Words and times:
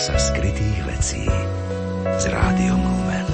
sa 0.00 0.16
skrytých 0.16 0.80
vecí 0.88 1.28
s 2.08 2.24
rádiom 2.24 2.80
Lumen. 2.80 3.28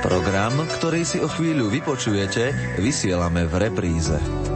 Program, 0.00 0.56
ktorý 0.80 1.04
si 1.04 1.20
o 1.20 1.28
chvíľu 1.28 1.68
vypočujete, 1.68 2.80
vysielame 2.80 3.44
v 3.44 3.68
repríze. 3.68 4.47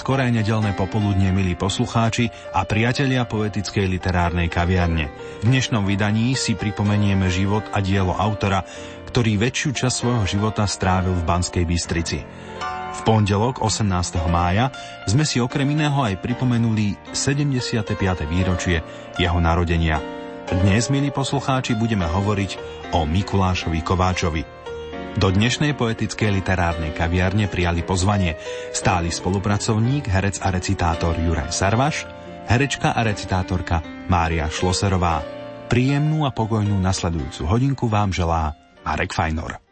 Skoré 0.00 0.32
nedelné 0.32 0.72
popoludne, 0.72 1.28
milí 1.28 1.52
poslucháči 1.52 2.32
a 2.56 2.64
priatelia 2.64 3.28
poetickej 3.28 3.84
literárnej 3.84 4.48
kaviarne. 4.48 5.12
V 5.44 5.52
dnešnom 5.52 5.84
vydaní 5.84 6.32
si 6.32 6.56
pripomenieme 6.56 7.28
život 7.28 7.68
a 7.76 7.84
dielo 7.84 8.16
autora, 8.16 8.64
ktorý 9.12 9.36
väčšiu 9.36 9.76
časť 9.76 9.92
svojho 10.00 10.24
života 10.24 10.64
strávil 10.64 11.12
v 11.12 11.26
Banskej 11.28 11.64
Bystrici. 11.68 12.24
V 12.90 13.00
pondelok 13.04 13.60
18. 13.60 14.24
mája 14.32 14.72
sme 15.04 15.28
si 15.28 15.36
okrem 15.36 15.68
iného 15.68 16.00
aj 16.00 16.16
pripomenuli 16.24 16.96
75. 17.12 17.92
výročie 18.24 18.80
jeho 19.20 19.36
narodenia. 19.36 20.00
Dnes, 20.48 20.88
milí 20.88 21.12
poslucháči, 21.12 21.76
budeme 21.76 22.08
hovoriť 22.08 22.50
o 22.96 23.04
Mikulášovi 23.04 23.84
Kováčovi– 23.84 24.42
do 25.18 25.32
dnešnej 25.32 25.74
poetickej 25.74 26.30
literárnej 26.42 26.94
kaviarne 26.94 27.50
prijali 27.50 27.82
pozvanie 27.82 28.38
stály 28.70 29.10
spolupracovník, 29.10 30.06
herec 30.06 30.38
a 30.44 30.54
recitátor 30.54 31.18
Juraj 31.18 31.50
Sarvaš, 31.50 32.06
herečka 32.46 32.94
a 32.94 33.00
recitátorka 33.02 33.82
Mária 34.06 34.46
Šloserová. 34.46 35.22
Príjemnú 35.70 36.26
a 36.26 36.34
pokojnú 36.34 36.78
nasledujúcu 36.78 37.42
hodinku 37.46 37.86
vám 37.86 38.10
želá 38.10 38.54
Marek 38.82 39.14
Fajnor. 39.14 39.69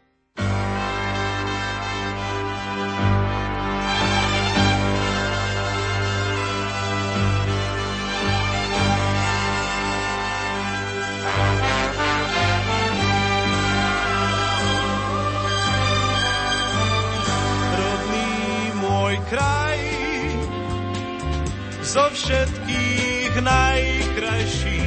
Zo 21.89 22.05
všetkých 22.13 23.33
najkrajší, 23.41 24.81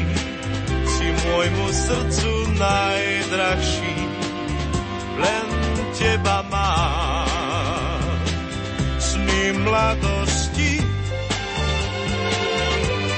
si 0.87 1.07
môjmu 1.27 1.67
srdcu 1.75 2.33
najdrahší, 2.63 3.97
len 5.19 5.47
teba 5.99 6.47
mám. 6.47 8.23
Sny 9.03 9.67
mladosti 9.67 10.79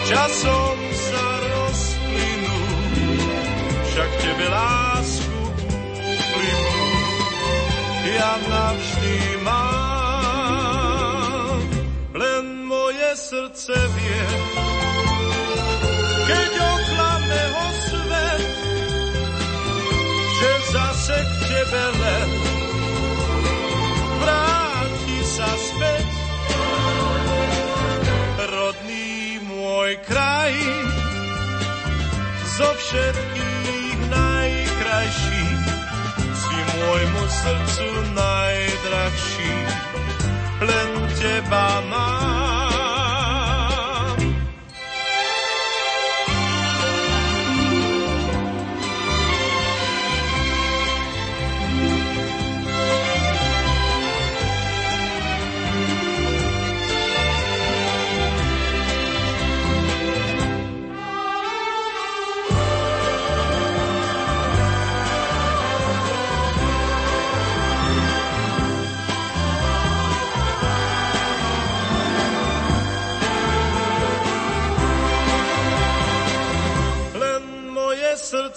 časom 0.08 0.76
sa 0.96 1.26
rozplynú, 1.44 2.60
však 3.84 4.10
tebe 4.16 4.46
lásku 4.48 5.40
uplynú, 5.92 6.88
ja 8.16 8.32
navždy 8.48 9.16
mám. 9.44 9.73
Srdce 13.14 13.78
vie, 13.94 14.26
keď 16.26 16.52
oklame 16.58 17.42
ho 17.54 17.66
svet, 17.86 18.42
že 20.34 20.50
zase 20.74 21.16
k 21.22 21.32
tebe 21.46 21.84
len 21.94 22.28
vráti 24.18 25.18
sa 25.22 25.46
späť. 25.46 26.06
Rodný 28.50 29.38
môj 29.46 29.94
kraj, 30.10 30.54
zo 32.58 32.66
všetkých 32.66 33.98
najkrajší, 34.10 35.46
si 36.34 36.56
môjmu 36.82 37.24
srdcu 37.30 37.88
najdrahší, 38.10 39.54
len 40.66 40.88
teba 41.14 41.78
mám. 41.86 42.43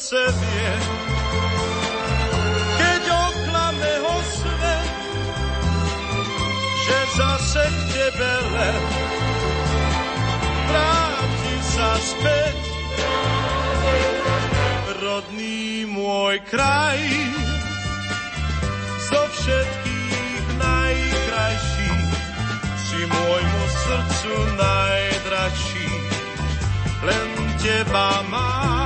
Srdce 0.07 0.31
vie, 0.39 0.71
keď 2.79 3.03
oklame 3.11 3.93
ho 4.07 4.17
svet, 4.23 4.91
že 6.87 6.97
zase 7.19 7.63
k 7.67 7.79
tebe 7.91 8.33
len 8.55 8.81
vráti 10.71 11.55
sa 11.59 11.91
späť. 11.99 12.59
Rodný 15.03 15.83
môj 15.91 16.39
kraj, 16.47 17.03
zo 19.11 19.21
všetkých 19.27 20.43
najkrajší, 20.55 21.91
si 22.79 22.99
môjmu 23.03 23.63
srdcu 23.75 24.33
najdražší, 24.55 25.91
len 27.03 27.29
teba 27.59 28.23
mám. 28.31 28.76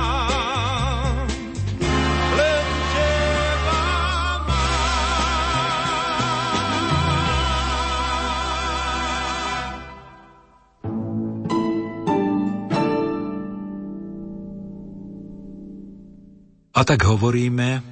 A 16.72 16.80
tak 16.88 17.04
hovoríme, 17.04 17.84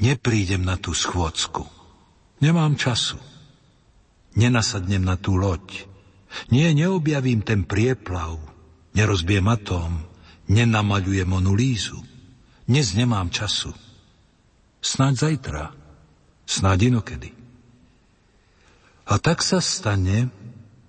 neprídem 0.00 0.64
na 0.64 0.80
tú 0.80 0.96
schôdzku. 0.96 1.68
Nemám 2.40 2.74
času. 2.80 3.20
Nenasadnem 4.32 5.04
na 5.04 5.20
tú 5.20 5.36
loď. 5.36 5.84
Nie, 6.48 6.72
neobjavím 6.72 7.44
ten 7.44 7.68
prieplav. 7.68 8.40
Nerozbiem 8.96 9.44
atóm. 9.44 10.08
Nenamaľujem 10.48 11.28
onu 11.28 11.52
lízu. 11.52 12.00
Dnes 12.64 12.96
nemám 12.96 13.28
času. 13.28 13.76
Snáď 14.80 15.14
zajtra. 15.28 15.64
Snáď 16.48 16.96
inokedy. 16.96 17.30
A 19.04 19.20
tak 19.20 19.44
sa 19.44 19.60
stane, 19.60 20.32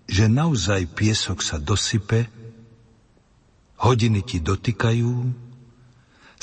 že 0.07 0.31
naozaj 0.31 0.88
piesok 0.95 1.44
sa 1.44 1.59
dosype, 1.59 2.31
hodiny 3.83 4.23
ti 4.23 4.39
dotýkajú, 4.39 5.11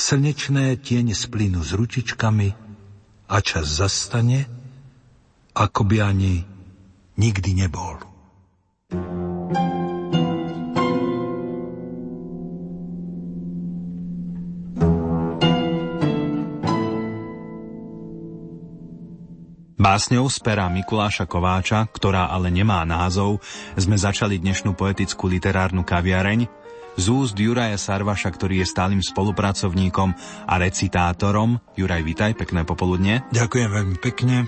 Slnečné 0.01 0.81
tiene 0.81 1.13
splínu 1.13 1.61
s 1.61 1.77
ručičkami 1.77 2.49
a 3.29 3.37
čas 3.45 3.69
zastane, 3.69 4.49
ako 5.53 5.85
by 5.85 5.97
ani 6.01 6.41
nikdy 7.21 7.53
nebol. 7.53 8.01
Básňou 19.77 20.33
z 20.33 20.39
pera 20.41 20.65
Mikuláša 20.73 21.29
Kováča, 21.29 21.85
ktorá 21.93 22.33
ale 22.33 22.49
nemá 22.49 22.89
názov, 22.89 23.45
sme 23.77 24.01
začali 24.01 24.41
dnešnú 24.41 24.73
poetickú 24.73 25.29
literárnu 25.29 25.85
kaviareň 25.85 26.60
z 27.01 27.07
úst 27.09 27.33
Juraja 27.33 27.81
Sarvaša, 27.81 28.29
ktorý 28.29 28.61
je 28.61 28.69
stálym 28.69 29.01
spolupracovníkom 29.01 30.13
a 30.45 30.55
recitátorom. 30.61 31.57
Juraj, 31.73 32.05
vitaj, 32.05 32.37
pekné 32.37 32.69
popoludne. 32.69 33.25
Ďakujem 33.33 33.69
veľmi 33.73 33.97
pekne. 34.05 34.45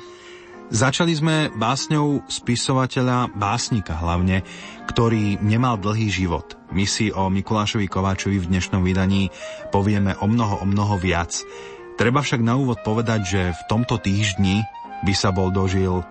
Začali 0.68 1.16
sme 1.16 1.48
básňou 1.56 2.28
spisovateľa, 2.28 3.32
básnika 3.32 3.96
hlavne, 3.96 4.44
ktorý 4.84 5.40
nemal 5.40 5.80
dlhý 5.80 6.12
život. 6.12 6.60
My 6.72 6.84
si 6.84 7.08
o 7.08 7.32
Mikulášovi 7.32 7.88
Kováčovi 7.88 8.36
v 8.36 8.48
dnešnom 8.52 8.84
vydaní 8.84 9.32
povieme 9.72 10.12
o 10.20 10.28
mnoho, 10.28 10.60
o 10.60 10.66
mnoho 10.68 11.00
viac. 11.00 11.32
Treba 11.96 12.20
však 12.20 12.44
na 12.44 12.56
úvod 12.56 12.80
povedať, 12.84 13.20
že 13.24 13.42
v 13.52 13.62
tomto 13.68 13.96
týždni 13.96 14.64
by 15.04 15.12
sa 15.16 15.32
bol 15.32 15.48
dožil 15.48 16.04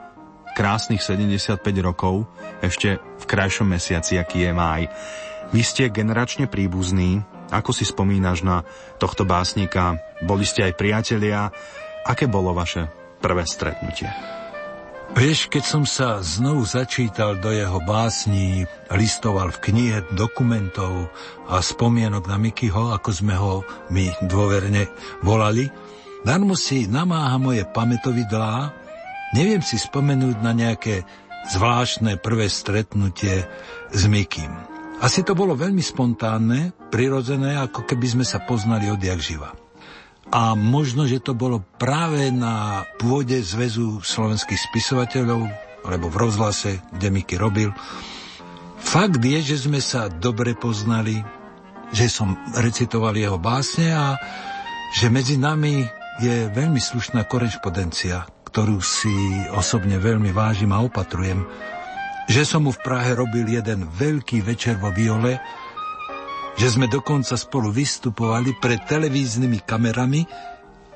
krásnych 0.53 1.01
75 1.03 1.61
rokov, 1.81 2.27
ešte 2.59 2.99
v 2.99 3.25
krajšom 3.25 3.67
mesiaci, 3.71 4.17
aký 4.19 4.47
je 4.47 4.51
máj. 4.51 4.83
Vy 5.51 5.61
ste 5.63 5.91
generačne 5.91 6.47
príbuzní, 6.47 7.23
ako 7.51 7.75
si 7.75 7.83
spomínaš 7.83 8.47
na 8.47 8.63
tohto 8.95 9.27
básnika? 9.27 9.99
Boli 10.23 10.47
ste 10.47 10.71
aj 10.71 10.79
priatelia. 10.79 11.51
Aké 12.07 12.31
bolo 12.31 12.55
vaše 12.55 12.87
prvé 13.19 13.43
stretnutie? 13.43 14.07
Vieš, 15.11 15.51
keď 15.51 15.63
som 15.67 15.83
sa 15.83 16.23
znovu 16.23 16.63
začítal 16.63 17.35
do 17.43 17.51
jeho 17.51 17.83
básní, 17.83 18.63
listoval 18.95 19.51
v 19.51 19.61
knihe 19.67 19.99
dokumentov 20.15 21.11
a 21.51 21.59
spomienok 21.59 22.31
na 22.31 22.39
Mikyho, 22.39 22.95
ako 22.95 23.09
sme 23.11 23.35
ho 23.35 23.67
my 23.91 24.07
dôverne 24.23 24.87
volali, 25.19 25.67
darmo 26.23 26.55
si 26.55 26.87
namáha 26.87 27.35
moje 27.35 27.67
pamätovidlá 27.67 28.80
Neviem 29.31 29.63
si 29.63 29.79
spomenúť 29.79 30.43
na 30.43 30.51
nejaké 30.51 31.07
zvláštne 31.47 32.19
prvé 32.19 32.51
stretnutie 32.51 33.47
s 33.89 34.03
Mikým. 34.05 34.51
Asi 35.01 35.25
to 35.25 35.33
bolo 35.33 35.57
veľmi 35.57 35.81
spontánne, 35.81 36.75
prirodzené, 36.93 37.57
ako 37.57 37.87
keby 37.87 38.07
sme 38.11 38.25
sa 38.27 38.43
poznali 38.43 38.91
odjak 38.91 39.17
živa. 39.17 39.55
A 40.31 40.53
možno, 40.53 41.09
že 41.09 41.23
to 41.23 41.33
bolo 41.33 41.63
práve 41.79 42.29
na 42.29 42.85
pôde 43.01 43.39
Zväzu 43.41 44.03
slovenských 44.03 44.61
spisovateľov, 44.69 45.47
alebo 45.81 46.07
v 46.11 46.19
rozhlase, 46.21 46.83
kde 46.93 47.07
Miky 47.09 47.35
robil. 47.39 47.73
Fakt 48.77 49.17
je, 49.23 49.39
že 49.41 49.65
sme 49.65 49.81
sa 49.81 50.11
dobre 50.11 50.53
poznali, 50.53 51.17
že 51.89 52.07
som 52.11 52.37
recitoval 52.53 53.17
jeho 53.17 53.39
básne 53.41 53.91
a 53.95 54.15
že 54.95 55.07
medzi 55.07 55.39
nami 55.39 55.83
je 56.19 56.51
veľmi 56.51 56.79
slušná 56.79 57.25
korešpondencia, 57.25 58.27
ktorú 58.51 58.83
si 58.83 59.15
osobne 59.55 59.95
veľmi 59.95 60.35
vážim 60.35 60.75
a 60.75 60.83
opatrujem, 60.83 61.47
že 62.27 62.43
som 62.43 62.67
mu 62.67 62.75
v 62.75 62.83
Prahe 62.83 63.15
robil 63.15 63.47
jeden 63.47 63.87
veľký 63.87 64.43
večer 64.43 64.75
vo 64.75 64.91
Viole, 64.91 65.39
že 66.59 66.67
sme 66.67 66.91
dokonca 66.91 67.39
spolu 67.39 67.71
vystupovali 67.71 68.59
pred 68.59 68.83
televíznymi 68.83 69.63
kamerami 69.63 70.27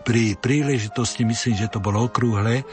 pri 0.03 0.35
príležitosti, 0.35 1.23
myslím, 1.23 1.55
že 1.55 1.71
to 1.71 1.79
bolo 1.79 2.11
okrúhle, 2.11 2.67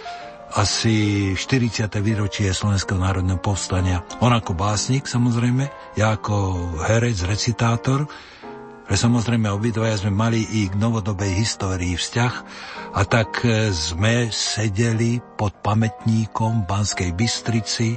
asi 0.52 1.32
40. 1.32 1.88
výročie 2.04 2.52
Slovenského 2.52 3.00
národného 3.00 3.40
povstania. 3.40 4.04
On 4.20 4.28
ako 4.28 4.52
básnik, 4.52 5.08
samozrejme, 5.08 5.96
ja 5.96 6.12
ako 6.18 6.76
herec, 6.84 7.24
recitátor, 7.24 8.04
ale 8.88 8.96
samozrejme 8.98 9.48
obidvaja 9.50 10.02
sme 10.02 10.12
mali 10.12 10.42
i 10.42 10.66
k 10.66 10.74
novodobej 10.74 11.32
histórii 11.38 11.94
vzťah 11.94 12.34
a 12.92 13.00
tak 13.06 13.46
e, 13.46 13.70
sme 13.70 14.28
sedeli 14.28 15.22
pod 15.38 15.56
pamätníkom 15.62 16.66
Banskej 16.66 17.14
Bystrici 17.14 17.96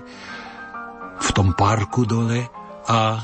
v 1.15 1.29
tom 1.33 1.55
parku 1.57 2.05
dole 2.05 2.47
a 2.85 3.23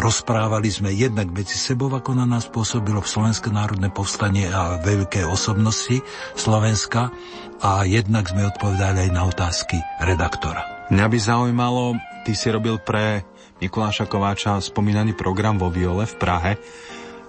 rozprávali 0.00 0.72
sme 0.72 0.90
jednak 0.96 1.28
medzi 1.28 1.56
sebou, 1.56 1.92
ako 1.92 2.16
na 2.16 2.24
nás 2.24 2.48
pôsobilo 2.48 3.04
v 3.04 3.12
Slovenské 3.12 3.52
národné 3.52 3.92
povstanie 3.92 4.48
a 4.48 4.80
veľké 4.80 5.28
osobnosti 5.28 6.00
Slovenska 6.36 7.12
a 7.60 7.84
jednak 7.84 8.32
sme 8.32 8.48
odpovedali 8.48 9.08
aj 9.08 9.10
na 9.12 9.22
otázky 9.28 9.76
redaktora. 10.00 10.88
Mňa 10.88 11.06
by 11.06 11.18
zaujímalo, 11.20 11.94
ty 12.24 12.32
si 12.32 12.48
robil 12.50 12.80
pre 12.80 13.22
Mikuláša 13.60 14.08
Kováča 14.08 14.56
spomínaný 14.56 15.12
program 15.12 15.60
vo 15.60 15.68
Viole 15.68 16.08
v 16.08 16.14
Prahe. 16.16 16.52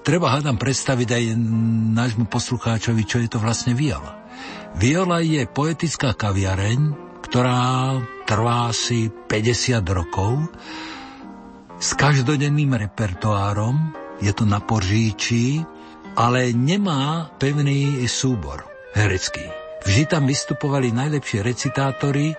Treba 0.02 0.32
hádam 0.32 0.56
predstaviť 0.56 1.10
aj 1.12 1.24
nášmu 1.92 2.26
poslucháčovi, 2.32 3.04
čo 3.04 3.20
je 3.20 3.30
to 3.30 3.38
vlastne 3.44 3.76
Viola. 3.76 4.18
Viola 4.80 5.20
je 5.20 5.44
poetická 5.46 6.16
kaviareň, 6.16 6.80
ktorá 7.28 8.00
trvá 8.24 8.72
asi 8.72 9.12
50 9.12 9.84
rokov 9.92 10.48
s 11.82 11.98
každodenným 12.00 12.80
repertoárom, 12.80 13.92
je 14.24 14.32
to 14.32 14.48
na 14.48 14.64
Poržíči, 14.64 15.60
ale 16.16 16.56
nemá 16.56 17.28
pevný 17.42 18.08
súbor 18.08 18.64
herecký. 18.96 19.44
Vždy 19.82 20.04
tam 20.06 20.30
vystupovali 20.30 20.94
najlepšie 20.94 21.42
recitátori, 21.42 22.38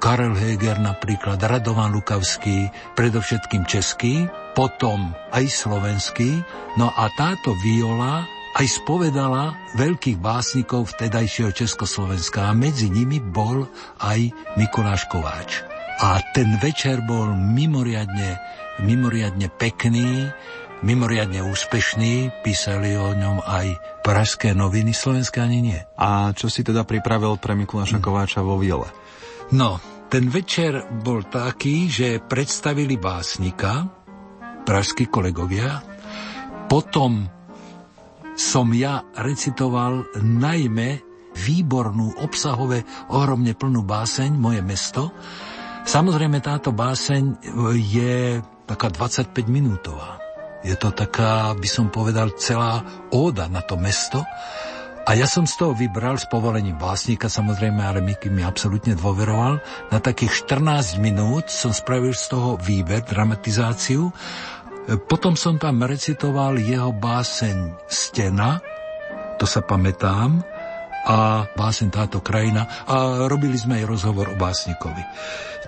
Karel 0.00 0.32
Heger 0.32 0.80
napríklad, 0.80 1.36
Radovan 1.36 1.92
Lukavský, 1.92 2.72
predovšetkým 2.96 3.68
český, 3.68 4.24
potom 4.56 5.12
aj 5.28 5.44
slovenský, 5.44 6.40
no 6.80 6.88
a 6.88 7.12
táto 7.20 7.52
viola 7.60 8.24
aj 8.56 8.66
spovedala 8.80 9.52
veľkých 9.76 10.16
básnikov 10.16 10.96
vtedajšieho 10.96 11.52
Československa 11.52 12.48
a 12.48 12.56
medzi 12.56 12.88
nimi 12.88 13.20
bol 13.20 13.68
aj 14.00 14.32
Mikuláš 14.56 15.04
Kováč. 15.12 15.68
A 16.00 16.16
ten 16.32 16.56
večer 16.56 17.04
bol 17.04 17.36
mimoriadne, 17.36 18.40
mimoriadne 18.80 19.52
pekný, 19.52 20.32
mimoriadne 20.80 21.44
úspešný, 21.44 22.40
písali 22.40 22.96
o 22.96 23.12
ňom 23.12 23.44
aj 23.44 24.00
pražské 24.00 24.56
noviny, 24.56 24.96
slovenské 24.96 25.44
ani 25.44 25.60
nie. 25.60 25.80
A 26.00 26.32
čo 26.32 26.48
si 26.48 26.64
teda 26.64 26.88
pripravil 26.88 27.36
pre 27.36 27.52
Mikuláša 27.52 28.00
Kováča 28.00 28.40
vo 28.40 28.56
Viole? 28.56 28.88
No, 29.50 29.82
ten 30.10 30.26
večer 30.26 30.90
bol 31.06 31.22
taký, 31.30 31.86
že 31.86 32.18
predstavili 32.18 32.98
básnika, 32.98 33.86
pražskí 34.66 35.06
kolegovia, 35.06 35.78
potom 36.66 37.30
som 38.34 38.66
ja 38.74 39.06
recitoval 39.14 40.10
najmä 40.18 40.98
výbornú, 41.38 42.18
obsahové, 42.26 42.82
ohromne 43.14 43.54
plnú 43.54 43.86
báseň 43.86 44.34
Moje 44.34 44.66
mesto. 44.66 45.14
Samozrejme 45.86 46.42
táto 46.42 46.74
báseň 46.74 47.22
je 47.78 48.42
taká 48.66 48.90
25 48.90 49.46
minútová. 49.46 50.18
Je 50.66 50.74
to 50.74 50.90
taká, 50.90 51.54
by 51.54 51.68
som 51.70 51.86
povedal, 51.88 52.34
celá 52.34 52.82
óda 53.14 53.46
na 53.46 53.62
to 53.62 53.78
mesto. 53.78 54.26
A 55.10 55.18
ja 55.18 55.26
som 55.26 55.42
z 55.42 55.58
toho 55.58 55.74
vybral 55.74 56.22
s 56.22 56.30
povolením 56.30 56.78
básnika, 56.78 57.26
samozrejme, 57.26 57.82
ale 57.82 57.98
Miky 57.98 58.30
mi 58.30 58.46
absolútne 58.46 58.94
dôveroval. 58.94 59.58
Na 59.90 59.98
takých 59.98 60.46
14 60.46 61.02
minút 61.02 61.50
som 61.50 61.74
spravil 61.74 62.14
z 62.14 62.30
toho 62.30 62.54
výber, 62.54 63.02
dramatizáciu. 63.02 64.06
Potom 65.10 65.34
som 65.34 65.58
tam 65.58 65.82
recitoval 65.82 66.62
jeho 66.62 66.94
báseň 66.94 67.90
Stena, 67.90 68.62
to 69.34 69.50
sa 69.50 69.66
pamätám, 69.66 70.46
a 71.10 71.42
báseň 71.58 71.88
táto 71.90 72.22
krajina 72.22 72.70
a 72.86 73.26
robili 73.26 73.58
sme 73.58 73.82
aj 73.82 73.90
rozhovor 73.90 74.30
o 74.30 74.38
básnikovi. 74.38 75.02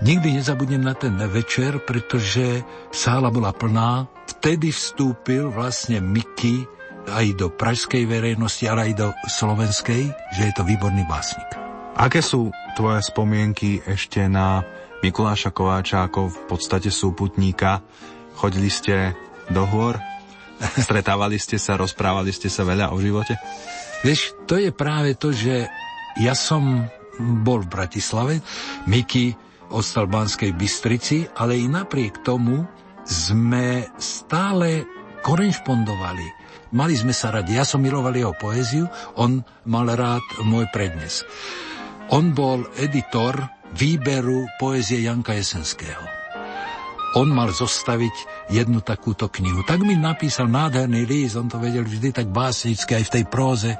Nikdy 0.07 0.39
nezabudnem 0.39 0.87
na 0.87 0.95
ten 0.95 1.19
večer, 1.19 1.83
pretože 1.83 2.63
sála 2.95 3.27
bola 3.27 3.51
plná. 3.51 4.07
Vtedy 4.39 4.71
vstúpil 4.71 5.51
vlastne 5.51 5.99
Miky 5.99 6.63
aj 7.07 7.25
do 7.35 7.47
pražskej 7.51 8.07
verejnosti, 8.07 8.63
ale 8.67 8.91
aj 8.91 8.93
do 8.95 9.07
slovenskej, 9.27 10.11
že 10.35 10.41
je 10.49 10.53
to 10.55 10.63
výborný 10.63 11.03
básnik. 11.07 11.47
Aké 11.93 12.25
sú 12.25 12.49
tvoje 12.73 13.05
spomienky 13.05 13.83
ešte 13.85 14.25
na 14.25 14.65
Mikuláša 15.05 15.53
Kováča 15.53 16.09
ako 16.09 16.31
v 16.31 16.37
podstate 16.49 16.89
súputníka? 16.89 17.83
Chodili 18.33 18.71
ste 18.71 19.13
do 19.51 19.67
hôr? 19.67 19.99
Stretávali 20.85 21.37
ste 21.37 21.61
sa, 21.61 21.77
rozprávali 21.77 22.33
ste 22.33 22.49
sa 22.49 22.65
veľa 22.65 22.95
o 22.95 22.97
živote? 22.97 23.37
Vieš, 24.01 24.35
to 24.49 24.59
je 24.59 24.71
práve 24.73 25.15
to, 25.15 25.31
že 25.31 25.69
ja 26.19 26.33
som 26.35 26.87
bol 27.19 27.61
v 27.61 27.71
Bratislave, 27.71 28.41
Miky 28.89 29.37
ostal 29.69 30.09
v 30.09 30.17
Banskej 30.17 30.51
Bystrici, 30.57 31.25
ale 31.37 31.61
i 31.61 31.69
napriek 31.69 32.25
tomu 32.25 32.65
sme 33.05 33.85
stále 33.99 34.85
korešpondovali 35.23 36.42
Mali 36.73 36.97
sme 36.97 37.13
sa 37.13 37.29
radi. 37.29 37.53
Ja 37.53 37.65
som 37.65 37.85
miloval 37.85 38.17
jeho 38.17 38.33
poéziu, 38.33 38.89
on 39.21 39.45
mal 39.69 39.93
rád 39.93 40.25
môj 40.41 40.65
prednes. 40.73 41.21
On 42.09 42.33
bol 42.33 42.65
editor 42.81 43.37
výberu 43.77 44.49
poézie 44.57 45.05
Janka 45.05 45.37
Jesenského. 45.37 46.22
On 47.13 47.29
mal 47.29 47.53
zostaviť 47.53 48.49
jednu 48.49 48.81
takúto 48.81 49.29
knihu. 49.29 49.61
Tak 49.65 49.85
mi 49.85 49.93
napísal 49.93 50.49
nádherný 50.49 51.05
list, 51.05 51.37
on 51.37 51.49
to 51.49 51.61
vedel 51.61 51.85
vždy 51.85 52.09
tak 52.09 52.27
básnicky 52.33 52.97
aj 52.97 53.03
v 53.09 53.13
tej 53.19 53.23
próze, 53.29 53.71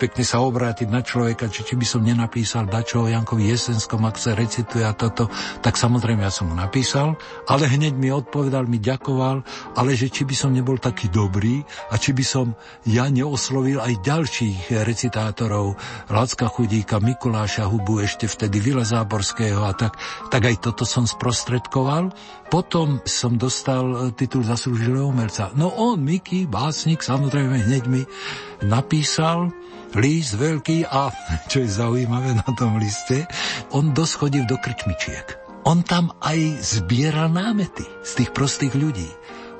pekne 0.00 0.24
sa 0.24 0.40
obrátiť 0.40 0.88
na 0.88 1.04
človeka, 1.04 1.52
či, 1.52 1.64
či 1.64 1.74
by 1.76 1.86
som 1.86 2.00
nenapísal 2.04 2.64
dačo 2.64 3.04
o 3.04 3.10
Jankovi 3.10 3.52
Jesenskom, 3.52 4.04
ak 4.08 4.16
sa 4.16 4.32
recituje 4.32 4.84
a 4.84 4.96
toto, 4.96 5.28
tak 5.60 5.76
samozrejme 5.76 6.24
ja 6.24 6.32
som 6.32 6.48
mu 6.48 6.56
napísal, 6.56 7.20
ale 7.48 7.68
hneď 7.68 7.94
mi 7.96 8.08
odpovedal, 8.08 8.64
mi 8.64 8.80
ďakoval, 8.80 9.44
ale 9.76 9.90
že 9.92 10.08
či 10.08 10.24
by 10.24 10.34
som 10.36 10.50
nebol 10.56 10.80
taký 10.80 11.12
dobrý 11.12 11.60
a 11.92 12.00
či 12.00 12.16
by 12.16 12.24
som 12.24 12.56
ja 12.88 13.08
neoslovil 13.12 13.80
aj 13.80 14.00
ďalších 14.00 14.72
recitátorov, 14.88 15.76
Lacka 16.08 16.48
Chudíka, 16.48 16.96
Mikuláša 16.96 17.68
Hubu, 17.68 18.00
ešte 18.00 18.24
vtedy 18.24 18.62
Vila 18.62 18.88
Záborského 18.88 19.60
a 19.68 19.72
tak, 19.76 20.00
tak 20.32 20.42
aj 20.48 20.56
toto 20.64 20.88
som 20.88 21.04
sprostredkoval. 21.04 22.12
Potom 22.50 22.69
som 23.04 23.34
dostal 23.34 23.84
e, 23.84 23.96
titul 24.14 24.46
zaslúžilého 24.46 25.10
umelca. 25.10 25.50
No 25.58 25.74
on, 25.74 26.00
Miky, 26.00 26.46
básnik, 26.46 27.02
samozrejme 27.02 27.66
hneď 27.66 27.84
mi 27.90 28.02
napísal 28.62 29.50
list 29.98 30.38
veľký 30.38 30.86
a, 30.86 31.10
čo 31.50 31.66
je 31.66 31.68
zaujímavé 31.68 32.38
na 32.38 32.48
tom 32.54 32.78
liste, 32.78 33.26
on 33.74 33.90
doschodil 33.90 34.46
do 34.46 34.56
krčmičiek. 34.56 35.36
On 35.68 35.84
tam 35.84 36.14
aj 36.24 36.38
zbieral 36.80 37.28
námety 37.28 37.84
z 38.00 38.10
tých 38.22 38.30
prostých 38.32 38.72
ľudí. 38.72 39.10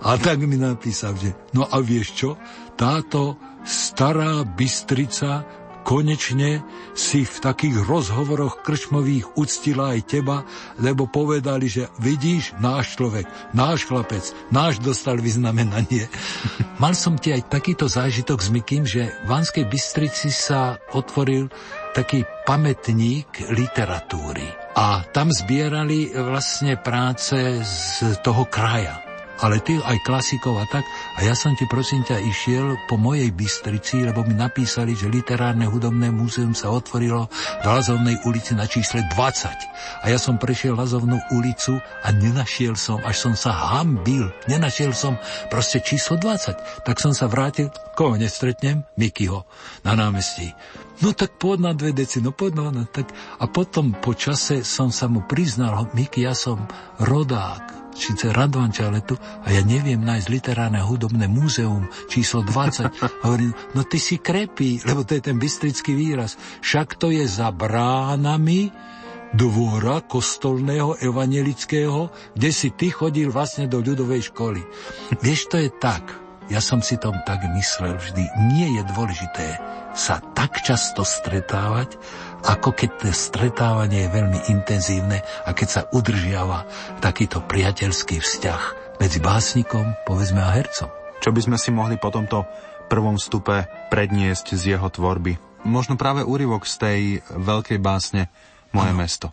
A 0.00 0.16
tak 0.16 0.40
mi 0.40 0.56
napísal, 0.56 1.12
že 1.20 1.36
no 1.52 1.68
a 1.68 1.76
vieš 1.84 2.16
čo, 2.16 2.30
táto 2.72 3.36
stará 3.68 4.48
Bystrica 4.48 5.59
konečne 5.82 6.62
si 6.94 7.26
v 7.26 7.36
takých 7.40 7.82
rozhovoroch 7.84 8.62
krčmových 8.62 9.36
uctila 9.36 9.96
aj 9.96 10.00
teba, 10.06 10.46
lebo 10.78 11.10
povedali, 11.10 11.66
že 11.66 11.90
vidíš, 11.98 12.56
náš 12.62 12.96
človek, 12.96 13.26
náš 13.52 13.88
chlapec, 13.88 14.24
náš 14.54 14.78
dostal 14.78 15.18
vyznamenanie. 15.18 16.06
Mal 16.82 16.96
som 16.96 17.20
ti 17.20 17.34
aj 17.34 17.52
takýto 17.52 17.90
zážitok 17.90 18.38
s 18.40 18.48
Mikým, 18.48 18.84
že 18.88 19.12
v 19.24 19.26
Vanskej 19.28 19.66
Bystrici 19.68 20.32
sa 20.32 20.80
otvoril 20.96 21.52
taký 21.92 22.22
pamätník 22.46 23.50
literatúry. 23.50 24.46
A 24.78 25.02
tam 25.10 25.34
zbierali 25.34 26.14
vlastne 26.14 26.78
práce 26.78 27.36
z 27.60 28.16
toho 28.22 28.46
kraja 28.46 29.09
ale 29.40 29.60
ty 29.64 29.80
aj 29.80 29.98
klasikov 30.04 30.60
a 30.60 30.64
tak. 30.68 30.84
A 31.16 31.24
ja 31.24 31.32
som 31.32 31.56
ti 31.56 31.64
prosím 31.64 32.04
ťa 32.04 32.20
išiel 32.20 32.76
po 32.86 33.00
mojej 33.00 33.32
Bystrici, 33.32 34.04
lebo 34.04 34.24
mi 34.24 34.36
napísali, 34.36 34.92
že 34.92 35.08
literárne 35.08 35.64
hudobné 35.64 36.12
múzeum 36.12 36.52
sa 36.52 36.68
otvorilo 36.72 37.26
v 37.60 37.64
Lazovnej 37.64 38.20
ulici 38.28 38.52
na 38.52 38.68
čísle 38.68 39.04
20. 39.16 40.04
A 40.04 40.12
ja 40.12 40.20
som 40.20 40.36
prešiel 40.36 40.76
Lazovnú 40.76 41.16
ulicu 41.32 41.80
a 41.80 42.08
nenašiel 42.12 42.76
som, 42.76 43.00
až 43.00 43.16
som 43.16 43.34
sa 43.34 43.52
hambil, 43.76 44.28
nenašiel 44.46 44.92
som 44.92 45.16
proste 45.48 45.80
číslo 45.80 46.20
20. 46.20 46.84
Tak 46.84 46.96
som 47.00 47.16
sa 47.16 47.26
vrátil, 47.26 47.72
koho 47.96 48.20
nestretnem? 48.20 48.84
Mikyho 49.00 49.48
na 49.84 49.96
námestí. 49.96 50.52
No 51.00 51.16
tak 51.16 51.40
poď 51.40 51.58
na 51.64 51.72
dve 51.72 51.96
deci, 51.96 52.20
no 52.20 52.28
poď 52.28 52.60
na, 52.60 52.84
tak. 52.84 53.08
A 53.40 53.48
potom 53.48 53.96
po 53.96 54.12
čase 54.12 54.60
som 54.60 54.92
sa 54.92 55.08
mu 55.08 55.24
priznal, 55.24 55.88
Miky, 55.96 56.28
ja 56.28 56.36
som 56.36 56.68
rodák, 57.00 57.79
síce 57.94 58.30
tu 59.06 59.14
a 59.18 59.48
ja 59.50 59.62
neviem 59.62 60.00
nájsť 60.00 60.26
literárne 60.30 60.80
hudobné 60.80 61.26
múzeum 61.26 61.86
číslo 62.08 62.42
20. 62.42 62.90
Hovorím, 63.24 63.52
no 63.74 63.84
ty 63.84 63.98
si 63.98 64.18
krepí, 64.18 64.80
lebo 64.86 65.04
to 65.04 65.18
je 65.18 65.22
ten 65.22 65.36
bystrický 65.36 65.92
výraz. 65.94 66.38
Však 66.64 66.96
to 66.96 67.12
je 67.12 67.24
za 67.26 67.50
bránami 67.50 68.72
dvora 69.30 70.02
kostolného 70.02 70.98
evangelického, 70.98 72.10
kde 72.34 72.50
si 72.50 72.74
ty 72.74 72.90
chodil 72.90 73.30
vlastne 73.30 73.70
do 73.70 73.78
ľudovej 73.78 74.34
školy. 74.34 74.62
Vieš, 75.22 75.40
to 75.50 75.56
je 75.62 75.70
tak. 75.78 76.02
Ja 76.50 76.58
som 76.58 76.82
si 76.82 76.98
tom 76.98 77.14
tak 77.22 77.46
myslel 77.54 77.94
vždy. 77.94 78.26
Nie 78.50 78.74
je 78.74 78.82
dôležité 78.90 79.46
sa 79.94 80.22
tak 80.34 80.62
často 80.62 81.02
stretávať, 81.02 81.98
ako 82.44 82.72
keď 82.72 83.12
stretávanie 83.12 84.06
je 84.06 84.14
veľmi 84.14 84.38
intenzívne 84.52 85.20
a 85.44 85.50
keď 85.52 85.68
sa 85.68 85.82
udržiava 85.92 86.64
takýto 87.04 87.44
priateľský 87.44 88.20
vzťah 88.20 88.62
medzi 89.00 89.18
básnikom, 89.20 89.96
povedzme, 90.04 90.40
a 90.40 90.52
hercom. 90.52 90.92
Čo 91.20 91.30
by 91.32 91.40
sme 91.40 91.56
si 91.60 91.68
mohli 91.72 91.96
po 92.00 92.08
tomto 92.08 92.48
prvom 92.88 93.20
vstupe 93.20 93.68
predniesť 93.92 94.56
z 94.56 94.76
jeho 94.76 94.88
tvorby? 94.88 95.36
Možno 95.68 96.00
práve 96.00 96.24
úryvok 96.24 96.64
z 96.64 96.74
tej 96.80 97.00
veľkej 97.28 97.78
básne 97.80 98.32
Moje 98.72 98.92
ano. 98.94 99.00
mesto. 99.00 99.28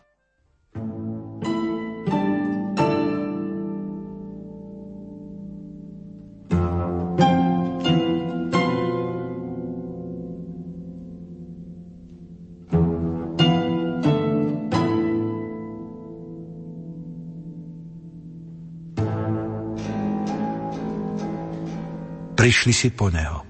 Prišli 22.47 22.71
si 22.71 22.95
po 22.95 23.11
neho. 23.11 23.43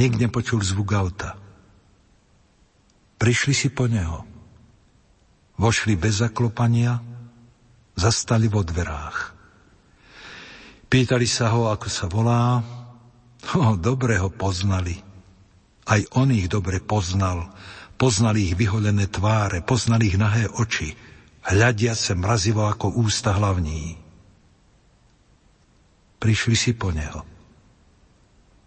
Nik 0.00 0.16
nepočul 0.16 0.64
zvuk 0.64 0.96
auta. 0.96 1.36
Prišli 3.20 3.52
si 3.52 3.68
po 3.68 3.84
neho. 3.84 4.24
Vošli 5.60 5.92
bez 6.00 6.24
zaklopania, 6.24 6.96
zastali 7.92 8.48
vo 8.48 8.64
dverách. 8.64 9.36
Pýtali 10.88 11.28
sa 11.28 11.52
ho, 11.52 11.68
ako 11.68 11.88
sa 11.92 12.08
volá. 12.08 12.64
O, 13.52 13.76
dobre 13.76 14.16
ho 14.16 14.32
poznali. 14.32 14.96
Aj 15.92 16.00
on 16.16 16.32
ich 16.32 16.48
dobre 16.48 16.80
poznal. 16.80 17.52
Poznali 18.00 18.48
ich 18.48 18.56
vyholené 18.56 19.12
tváre, 19.12 19.60
poznali 19.60 20.08
ich 20.08 20.16
nahé 20.16 20.48
oči, 20.48 20.96
hľadia 21.52 21.92
sa 21.92 22.16
mrazivo 22.16 22.64
ako 22.64 22.96
ústa 22.96 23.36
hlavní. 23.36 24.00
Prišli 26.16 26.56
si 26.56 26.72
po 26.72 26.88
neho. 26.96 27.28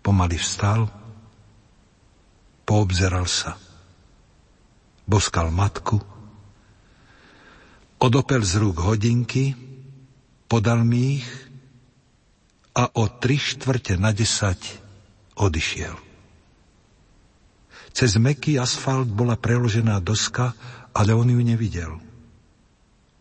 Pomaly 0.06 0.38
vstal, 0.38 0.86
poobzeral 2.62 3.26
sa. 3.26 3.58
Boskal 5.10 5.50
matku, 5.50 5.98
odopel 7.98 8.46
z 8.46 8.62
rúk 8.62 8.86
hodinky, 8.86 9.58
podal 10.46 10.86
mi 10.86 11.18
ich 11.18 11.30
a 12.78 12.86
o 13.02 13.10
tri 13.18 13.42
štvrte 13.42 13.98
na 13.98 14.14
desať 14.14 14.78
odišiel. 15.42 15.98
Cez 17.90 18.22
meký 18.22 18.62
asfalt 18.62 19.10
bola 19.10 19.42
preložená 19.42 19.98
doska, 20.06 20.54
ale 20.94 21.18
on 21.18 21.34
ju 21.34 21.42
nevidel. 21.42 21.98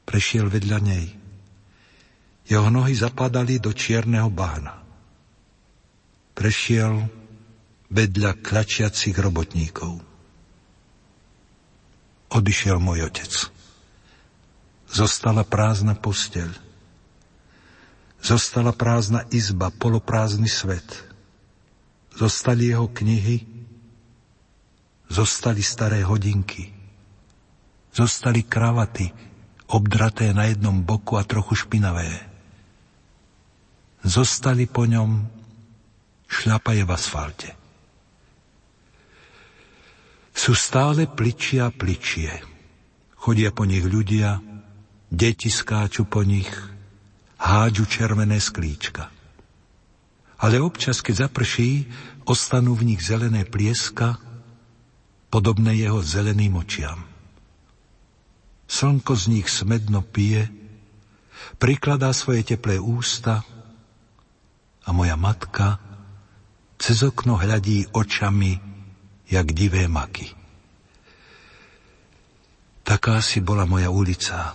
Prešiel 0.05 0.53
vedľa 0.53 0.79
nej. 0.85 1.07
Jeho 2.45 2.69
nohy 2.69 2.93
zapadali 2.93 3.57
do 3.57 3.73
čierneho 3.73 4.29
bahna 4.29 4.84
prešiel 6.35 7.07
vedľa 7.95 8.43
klačiacich 8.43 9.15
robotníkov. 9.15 10.03
Odišiel 12.35 12.83
môj 12.83 13.07
otec. 13.07 13.31
Zostala 14.91 15.47
prázdna 15.47 15.95
posteľ. 15.95 16.51
Zostala 18.19 18.75
prázdna 18.75 19.27
izba, 19.31 19.71
poloprázdny 19.71 20.51
svet. 20.51 21.07
Zostali 22.15 22.71
jeho 22.71 22.91
knihy, 22.91 23.43
zostali 25.11 25.63
staré 25.63 26.07
hodinky, 26.07 26.71
zostali 27.91 28.47
kravaty, 28.47 29.11
obdraté 29.67 30.31
na 30.31 30.47
jednom 30.47 30.79
boku 30.83 31.19
a 31.19 31.27
trochu 31.27 31.67
špinavé. 31.67 32.07
Zostali 34.07 34.71
po 34.71 34.87
ňom 34.87 35.27
šľapaje 36.29 36.83
v 36.83 36.91
asfalte. 36.91 37.51
Sú 40.35 40.53
stále 40.53 41.07
pličia 41.07 41.71
pličie. 41.71 42.43
Chodia 43.15 43.55
po 43.55 43.65
nich 43.65 43.87
ľudia, 43.87 44.43
deti 45.09 45.49
skáču 45.49 46.05
po 46.05 46.27
nich, 46.27 46.51
hádžu 47.39 47.87
červené 47.87 48.43
sklíčka. 48.43 49.09
Ale 50.43 50.61
občas, 50.61 51.01
keď 51.01 51.31
zaprší, 51.31 51.89
ostanú 52.27 52.75
v 52.75 52.93
nich 52.93 53.01
zelené 53.01 53.47
plieska, 53.47 54.19
podobné 55.31 55.79
jeho 55.79 56.03
zeleným 56.03 56.59
očiam. 56.61 57.01
Slnko 58.65 59.13
z 59.15 59.25
nich 59.39 59.49
smedno 59.49 60.03
pije, 60.03 60.51
prikladá 61.61 62.11
svoje 62.17 62.43
teplé 62.43 62.81
ústa 62.81 63.45
a 64.85 64.89
moja 64.91 65.17
matka 65.17 65.84
cez 66.79 67.03
okno 67.03 67.39
hľadí 67.39 67.95
očami, 67.95 68.53
jak 69.31 69.47
divé 69.53 69.89
maky. 69.89 70.31
Taká 72.85 73.25
si 73.25 73.41
bola 73.41 73.65
moja 73.65 73.89
ulica. 73.89 74.53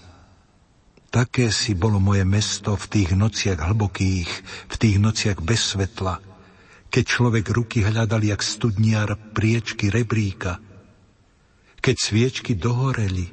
Také 1.10 1.50
si 1.50 1.74
bolo 1.74 1.98
moje 1.98 2.22
mesto 2.22 2.78
v 2.78 2.86
tých 2.86 3.18
nociach 3.18 3.58
hlbokých, 3.58 4.30
v 4.70 4.76
tých 4.78 5.02
nociach 5.02 5.42
bez 5.42 5.74
svetla, 5.74 6.22
keď 6.94 7.04
človek 7.06 7.46
ruky 7.50 7.82
hľadal 7.82 8.22
jak 8.22 8.46
studniar 8.46 9.18
priečky 9.34 9.90
rebríka, 9.90 10.62
keď 11.82 11.96
sviečky 11.98 12.54
dohoreli 12.54 13.26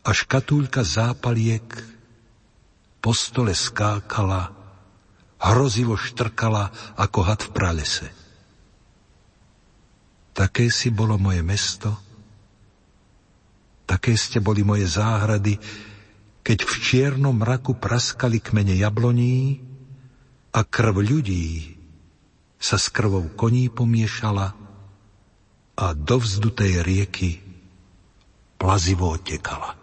a 0.00 0.10
škatúľka 0.16 0.80
zápaliek 0.80 1.68
po 3.04 3.12
stole 3.12 3.52
skákala, 3.52 4.59
hrozivo 5.40 5.96
štrkala 5.96 6.68
ako 7.00 7.18
had 7.24 7.40
v 7.40 7.50
pralese. 7.56 8.08
Také 10.36 10.68
si 10.68 10.92
bolo 10.92 11.16
moje 11.16 11.40
mesto, 11.40 11.96
také 13.88 14.14
ste 14.14 14.38
boli 14.38 14.62
moje 14.62 14.86
záhrady, 14.86 15.56
keď 16.44 16.58
v 16.64 16.72
čiernom 16.80 17.36
mraku 17.40 17.76
praskali 17.76 18.40
kmene 18.40 18.76
jabloní 18.78 19.60
a 20.54 20.60
krv 20.64 21.02
ľudí 21.02 21.76
sa 22.60 22.76
s 22.76 22.92
krvou 22.92 23.32
koní 23.32 23.72
pomiešala 23.72 24.52
a 25.80 25.86
do 25.96 26.16
vzdutej 26.20 26.84
rieky 26.84 27.40
plazivo 28.60 29.16
otekala. 29.16 29.79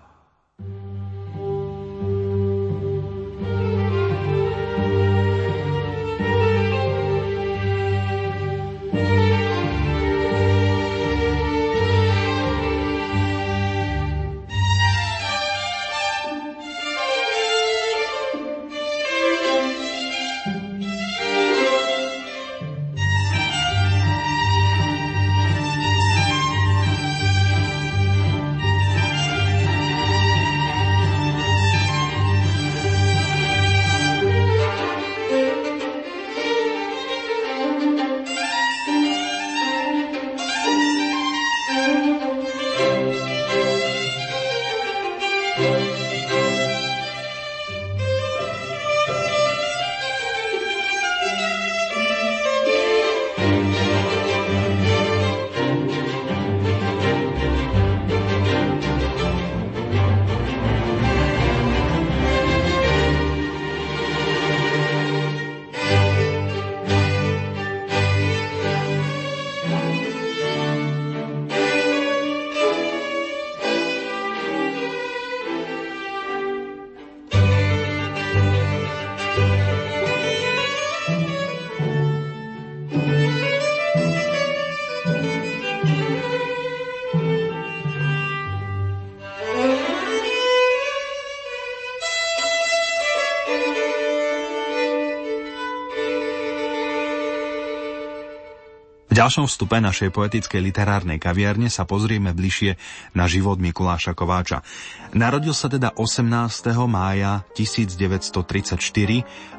Ďalšom 99.28 99.52
vstupe 99.52 99.76
našej 99.84 100.16
poetickej 100.16 100.72
literárnej 100.72 101.20
kaviarne 101.20 101.68
sa 101.68 101.84
pozrieme 101.84 102.32
bližšie 102.32 102.80
na 103.12 103.28
život 103.28 103.60
Mikuláša 103.60 104.16
Kováča. 104.16 104.63
Narodil 105.12 105.52
sa 105.52 105.68
teda 105.68 105.92
18. 106.00 106.48
mája 106.88 107.44
1934 107.52 108.80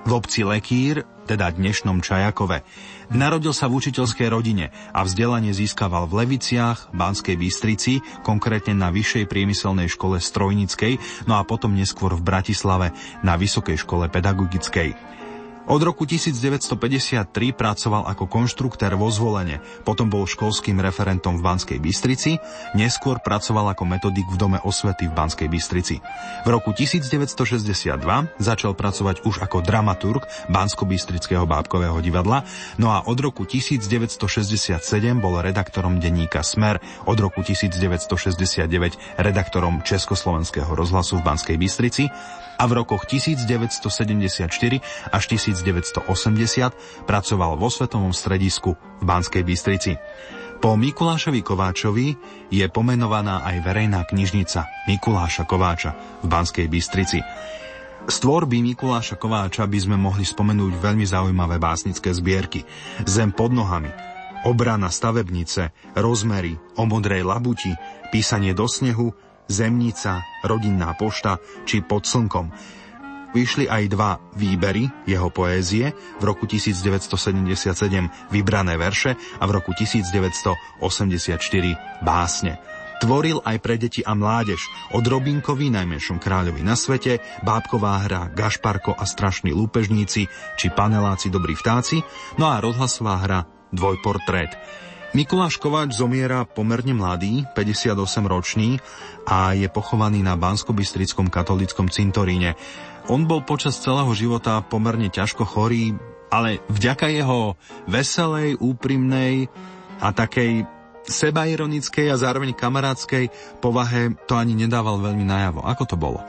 v 0.09 0.11
obci 0.17 0.41
Lekír, 0.49 1.05
teda 1.29 1.53
dnešnom 1.53 2.01
Čajakove. 2.01 2.65
Narodil 3.13 3.53
sa 3.53 3.69
v 3.69 3.77
učiteľskej 3.77 4.33
rodine 4.33 4.73
a 4.97 5.05
vzdelanie 5.05 5.53
získaval 5.53 6.09
v 6.09 6.25
Leviciach, 6.25 6.89
Banskej 6.97 7.37
Bystrici, 7.37 8.01
konkrétne 8.25 8.73
na 8.73 8.89
Vyššej 8.89 9.29
priemyselnej 9.29 9.93
škole 9.93 10.17
Strojnickej, 10.17 10.97
no 11.29 11.37
a 11.37 11.45
potom 11.45 11.77
neskôr 11.77 12.17
v 12.17 12.25
Bratislave 12.25 12.97
na 13.21 13.37
Vysokej 13.37 13.85
škole 13.85 14.09
pedagogickej. 14.09 15.19
Od 15.69 15.85
roku 15.85 16.09
1953 16.09 17.29
pracoval 17.53 18.09
ako 18.09 18.25
konštruktér 18.25 18.97
vo 18.97 19.13
zvolenie, 19.13 19.61
potom 19.85 20.09
bol 20.09 20.25
školským 20.25 20.81
referentom 20.81 21.37
v 21.37 21.45
Banskej 21.45 21.77
Bystrici, 21.77 22.41
neskôr 22.73 23.21
pracoval 23.21 23.77
ako 23.77 23.85
metodik 23.85 24.25
v 24.33 24.41
Dome 24.41 24.59
osvety 24.65 25.13
v 25.13 25.13
Banskej 25.13 25.45
Bystrici. 25.53 26.01
V 26.45 26.49
roku 26.49 26.73
1962 26.73 28.01
začal 28.41 28.73
pracovať 28.73 29.29
už 29.29 29.45
ako 29.45 29.61
dramaturg 29.61 30.25
Bansko-Bystrického 30.49 31.45
bábkového 31.45 32.01
divadla, 32.01 32.49
no 32.81 32.89
a 32.89 33.05
od 33.05 33.21
roku 33.21 33.45
1967 33.45 34.81
bol 35.21 35.37
redaktorom 35.45 36.01
denníka 36.01 36.41
Smer, 36.41 36.81
od 37.05 37.21
roku 37.21 37.45
1969 37.45 39.21
redaktorom 39.21 39.85
Československého 39.85 40.73
rozhlasu 40.73 41.21
v 41.21 41.29
Banskej 41.29 41.57
Bystrici 41.61 42.09
a 42.59 42.63
v 42.67 42.73
rokoch 42.75 43.07
1974 43.07 44.51
až 45.15 45.25
1980 45.31 47.07
pracoval 47.07 47.55
vo 47.55 47.71
Svetovom 47.71 48.11
stredisku 48.11 48.75
v 48.75 49.05
Banskej 49.07 49.47
Bystrici. 49.47 49.95
Po 50.59 50.75
Mikulášovi 50.75 51.39
Kováčovi 51.47 52.19
je 52.51 52.67
pomenovaná 52.67 53.47
aj 53.47 53.63
verejná 53.63 54.03
knižnica 54.03 54.91
Mikuláša 54.91 55.47
Kováča 55.47 55.95
v 56.19 56.27
Banskej 56.27 56.67
Bystrici. 56.67 57.23
Z 58.11 58.17
tvorby 58.27 58.59
Mikuláša 58.67 59.15
Kováča 59.15 59.71
by 59.71 59.79
sme 59.79 59.95
mohli 59.95 60.27
spomenúť 60.27 60.83
veľmi 60.83 61.07
zaujímavé 61.07 61.63
básnické 61.63 62.11
zbierky. 62.11 62.67
Zem 63.07 63.31
pod 63.31 63.55
nohami, 63.55 63.93
obrana 64.43 64.91
stavebnice, 64.91 65.71
rozmery, 65.95 66.59
o 66.75 66.83
modrej 66.91 67.23
labuti, 67.23 67.71
písanie 68.11 68.51
do 68.51 68.67
snehu, 68.67 69.15
Zemnica, 69.49 70.23
Rodinná 70.45 70.93
pošta 70.95 71.41
či 71.65 71.81
Pod 71.81 72.05
slnkom. 72.05 72.53
Vyšli 73.33 73.69
aj 73.69 73.83
dva 73.93 74.17
výbery 74.37 74.89
jeho 75.05 75.29
poézie, 75.29 75.93
v 75.93 76.23
roku 76.25 76.49
1977 76.49 78.33
vybrané 78.33 78.81
verše 78.81 79.17
a 79.17 79.45
v 79.45 79.51
roku 79.53 79.77
1984 79.77 81.37
básne. 82.01 82.57
Tvoril 82.99 83.39
aj 83.47 83.57
pre 83.63 83.79
deti 83.79 84.03
a 84.03 84.11
mládež, 84.11 84.59
od 84.91 85.07
Robinkovi, 85.07 85.71
najmenšom 85.71 86.19
kráľovi 86.19 86.67
na 86.67 86.75
svete, 86.75 87.23
bábková 87.47 88.03
hra 88.03 88.27
Gašparko 88.35 88.99
a 88.99 89.07
strašní 89.07 89.55
lúpežníci, 89.55 90.27
či 90.59 90.67
paneláci 90.75 91.31
dobrí 91.31 91.55
vtáci, 91.55 92.03
no 92.43 92.51
a 92.51 92.59
rozhlasová 92.59 93.23
hra 93.23 93.41
Dvojportrét. 93.71 94.51
Mikuláš 95.17 95.57
Kováč 95.57 95.97
zomiera 95.97 96.45
pomerne 96.45 96.93
mladý, 96.93 97.49
58 97.57 97.97
ročný 98.29 98.77
a 99.25 99.57
je 99.57 99.65
pochovaný 99.73 100.21
na 100.21 100.37
bansko 100.37 100.77
katolickom 101.33 101.89
cintoríne. 101.89 102.61
On 103.09 103.25
bol 103.25 103.41
počas 103.41 103.81
celého 103.81 104.13
života 104.13 104.61
pomerne 104.61 105.09
ťažko 105.09 105.49
chorý, 105.49 105.97
ale 106.29 106.61
vďaka 106.69 107.09
jeho 107.09 107.57
veselej, 107.89 108.61
úprimnej 108.61 109.49
a 109.97 110.13
takej 110.13 110.69
sebaironickej 111.09 112.13
a 112.13 112.21
zároveň 112.21 112.53
kamarádskej 112.53 113.33
povahe 113.65 114.13
to 114.29 114.37
ani 114.37 114.53
nedával 114.53 115.01
veľmi 115.01 115.25
najavo. 115.25 115.65
Ako 115.65 115.89
to 115.89 115.97
bolo? 115.97 116.21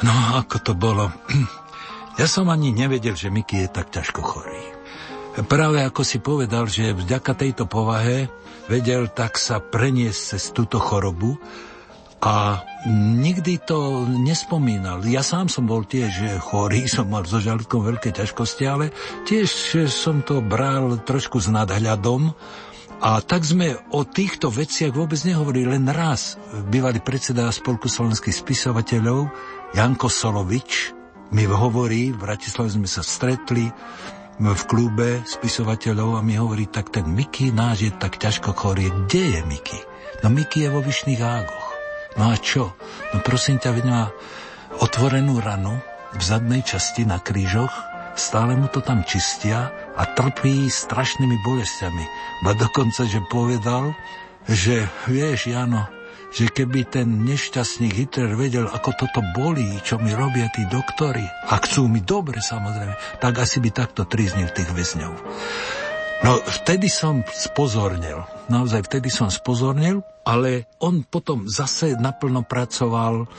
No, 0.00 0.12
ako 0.40 0.56
to 0.64 0.72
bolo? 0.72 1.12
Ja 2.18 2.26
som 2.26 2.50
ani 2.50 2.74
nevedel, 2.74 3.14
že 3.14 3.30
Miky 3.30 3.62
je 3.62 3.68
tak 3.70 3.94
ťažko 3.94 4.18
chorý. 4.26 4.77
Práve 5.46 5.86
ako 5.86 6.02
si 6.02 6.18
povedal, 6.18 6.66
že 6.66 6.90
vďaka 6.90 7.32
tejto 7.38 7.70
povahe 7.70 8.26
vedel 8.66 9.06
tak 9.06 9.38
sa 9.38 9.62
preniesť 9.62 10.34
cez 10.34 10.42
túto 10.50 10.82
chorobu 10.82 11.38
a 12.18 12.66
nikdy 12.90 13.62
to 13.62 14.02
nespomínal. 14.10 14.98
Ja 15.06 15.22
sám 15.22 15.46
som 15.46 15.70
bol 15.70 15.86
tiež 15.86 16.42
chorý, 16.42 16.88
som 16.90 17.06
mal 17.06 17.22
so 17.22 17.38
žalúdkom 17.38 17.86
veľké 17.86 18.10
ťažkosti, 18.10 18.64
ale 18.66 18.90
tiež 19.30 19.86
som 19.86 20.26
to 20.26 20.42
bral 20.42 20.98
trošku 21.06 21.38
s 21.38 21.46
nadhľadom 21.46 22.34
a 22.98 23.22
tak 23.22 23.46
sme 23.46 23.78
o 23.94 24.02
týchto 24.02 24.50
veciach 24.50 24.90
vôbec 24.90 25.22
nehovorili. 25.22 25.70
Len 25.70 25.86
raz 25.86 26.34
bývalý 26.66 26.98
predseda 26.98 27.46
Spolku 27.54 27.86
slovenských 27.86 28.34
spisovateľov 28.34 29.30
Janko 29.70 30.10
Solovič 30.10 30.98
mi 31.28 31.44
hovorí, 31.44 32.08
v 32.08 32.24
Bratislave 32.24 32.72
sme 32.72 32.88
sa 32.88 33.04
stretli 33.04 33.68
v 34.38 34.62
klube 34.70 35.26
spisovateľov 35.26 36.18
a 36.18 36.20
mi 36.22 36.38
hovorí, 36.38 36.70
tak 36.70 36.94
ten 36.94 37.10
Miky 37.10 37.50
náš 37.50 37.90
je 37.90 37.92
tak 37.94 38.22
ťažko 38.22 38.54
chorý. 38.54 38.86
Kde 39.06 39.22
je 39.34 39.40
Miky? 39.42 39.80
No 40.22 40.30
Miky 40.30 40.62
je 40.66 40.70
vo 40.70 40.78
Vyšných 40.78 41.18
ágoch. 41.18 41.66
No 42.14 42.30
a 42.30 42.34
čo? 42.38 42.70
No 43.14 43.18
prosím 43.22 43.58
ťa, 43.58 43.74
má 43.82 44.14
otvorenú 44.78 45.42
ranu 45.42 45.74
v 46.14 46.22
zadnej 46.22 46.62
časti 46.62 47.02
na 47.02 47.18
krížoch, 47.18 47.70
stále 48.14 48.54
mu 48.54 48.70
to 48.70 48.78
tam 48.78 49.02
čistia 49.02 49.70
a 49.94 50.02
trpí 50.06 50.70
strašnými 50.70 51.36
bolestiami. 51.42 52.04
Ba 52.46 52.54
dokonca, 52.54 53.06
že 53.06 53.22
povedal, 53.30 53.94
že 54.46 54.86
vieš, 55.06 55.50
Jano, 55.50 55.97
že 56.28 56.52
keby 56.52 56.88
ten 56.88 57.24
nešťastný 57.24 57.88
Hitler 57.88 58.36
vedel, 58.36 58.68
ako 58.68 58.90
toto 58.96 59.20
bolí, 59.32 59.80
čo 59.80 59.96
mi 59.96 60.12
robia 60.12 60.52
tí 60.52 60.68
doktory, 60.68 61.24
a 61.24 61.56
chcú 61.60 61.88
mi 61.88 62.04
dobre 62.04 62.44
samozrejme, 62.44 63.20
tak 63.20 63.32
asi 63.40 63.58
by 63.64 63.70
takto 63.72 64.04
triznil 64.04 64.52
tých 64.52 64.68
väzňov. 64.68 65.12
No 66.18 66.34
vtedy 66.42 66.90
som 66.90 67.22
spozornil, 67.22 68.26
naozaj 68.50 68.90
vtedy 68.90 69.06
som 69.06 69.30
spozornil, 69.30 70.02
ale 70.26 70.66
on 70.82 71.06
potom 71.06 71.46
zase 71.46 71.94
naplno 71.94 72.42
pracoval. 72.42 73.30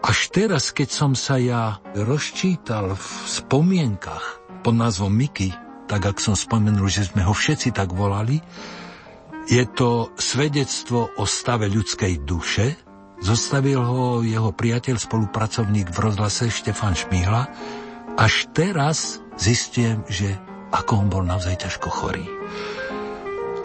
Až 0.00 0.18
teraz, 0.32 0.70
keď 0.72 0.88
som 0.88 1.12
sa 1.12 1.36
ja 1.36 1.82
rozčítal 1.92 2.94
v 2.94 3.06
spomienkach 3.26 4.40
pod 4.64 4.72
názvom 4.78 5.12
Miky, 5.12 5.52
tak 5.90 6.06
ak 6.06 6.22
som 6.22 6.38
spomenul, 6.38 6.86
že 6.86 7.10
sme 7.10 7.26
ho 7.26 7.34
všetci 7.34 7.74
tak 7.74 7.90
volali, 7.90 8.38
je 9.50 9.66
to 9.66 10.14
svedectvo 10.14 11.10
o 11.18 11.26
stave 11.26 11.66
ľudskej 11.66 12.22
duše. 12.22 12.78
Zostavil 13.18 13.82
ho 13.82 14.22
jeho 14.22 14.54
priateľ, 14.54 14.94
spolupracovník 14.94 15.90
v 15.90 15.98
rozhlase 15.98 16.46
Štefan 16.54 16.94
Šmihla. 16.94 17.50
Až 18.14 18.46
teraz 18.54 19.18
zistím, 19.34 20.06
že 20.06 20.38
ako 20.70 21.02
on 21.02 21.08
bol 21.10 21.26
naozaj 21.26 21.66
ťažko 21.66 21.90
chorý. 21.90 22.22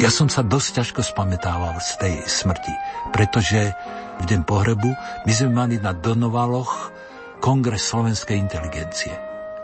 Ja 0.01 0.09
som 0.09 0.25
sa 0.25 0.41
dosť 0.41 0.81
ťažko 0.81 1.01
spamätával 1.05 1.77
z 1.77 1.91
tej 2.01 2.15
smrti, 2.25 2.73
pretože 3.13 3.71
v 4.19 4.23
deň 4.25 4.41
pohrebu 4.43 4.89
my 5.23 5.31
sme 5.31 5.51
mali 5.53 5.77
na 5.77 5.93
Donovaloch 5.93 6.89
kongres 7.45 7.85
slovenskej 7.93 8.41
inteligencie. 8.41 9.13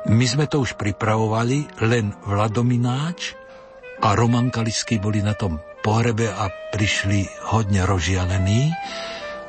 My 0.05 0.25
sme 0.29 0.45
to 0.45 0.61
už 0.61 0.77
pripravovali, 0.77 1.81
len 1.81 2.13
Vladomináč 2.29 3.33
a 4.05 4.13
Roman 4.13 4.53
Kalisky 4.53 5.01
boli 5.01 5.25
na 5.25 5.33
tom 5.33 5.57
pohrebe 5.81 6.29
a 6.29 6.47
prišli 6.71 7.25
hodne 7.51 7.83
rozžialení. 7.83 8.71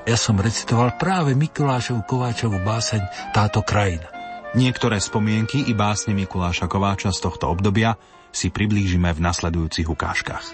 Ja 0.08 0.18
som 0.18 0.40
recitoval 0.40 0.98
práve 0.98 1.38
Mikulášovu 1.38 2.02
Kováčovú 2.08 2.58
báseň 2.64 3.30
Táto 3.30 3.62
krajina. 3.62 4.10
Niektoré 4.52 5.00
spomienky 5.00 5.64
i 5.68 5.72
básne 5.72 6.12
Mikuláša 6.12 6.68
Kováča 6.68 7.14
z 7.14 7.24
tohto 7.24 7.48
obdobia 7.48 7.96
si 8.32 8.48
priblížime 8.48 9.12
v 9.12 9.22
nasledujúcich 9.24 9.88
ukážkach. 9.88 10.44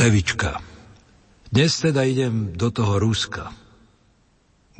Evička, 0.00 0.64
dnes 1.52 1.76
teda 1.76 2.08
idem 2.08 2.56
do 2.56 2.72
toho 2.72 2.96
Ruska. 2.96 3.52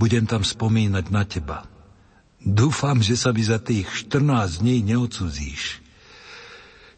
Budem 0.00 0.24
tam 0.24 0.40
spomínať 0.40 1.12
na 1.12 1.28
teba. 1.28 1.68
Dúfam, 2.40 3.04
že 3.04 3.20
sa 3.20 3.28
mi 3.28 3.44
za 3.44 3.60
tých 3.60 3.84
14 4.08 4.64
dní 4.64 4.80
neocudzíš. 4.80 5.84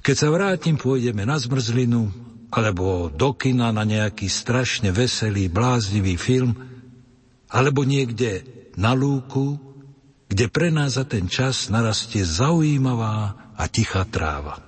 Keď 0.07 0.15
sa 0.15 0.31
vrátim, 0.31 0.79
pôjdeme 0.79 1.27
na 1.27 1.35
zmrzlinu, 1.35 2.15
alebo 2.55 3.11
do 3.11 3.35
kina 3.35 3.75
na 3.75 3.83
nejaký 3.83 4.31
strašne 4.31 4.95
veselý, 4.95 5.51
bláznivý 5.51 6.15
film, 6.15 6.55
alebo 7.51 7.83
niekde 7.83 8.47
na 8.79 8.95
lúku, 8.95 9.59
kde 10.31 10.47
pre 10.47 10.71
nás 10.71 10.95
za 10.95 11.03
ten 11.03 11.27
čas 11.27 11.75
narastie 11.75 12.23
zaujímavá 12.23 13.35
a 13.59 13.67
tichá 13.67 14.07
tráva. 14.07 14.63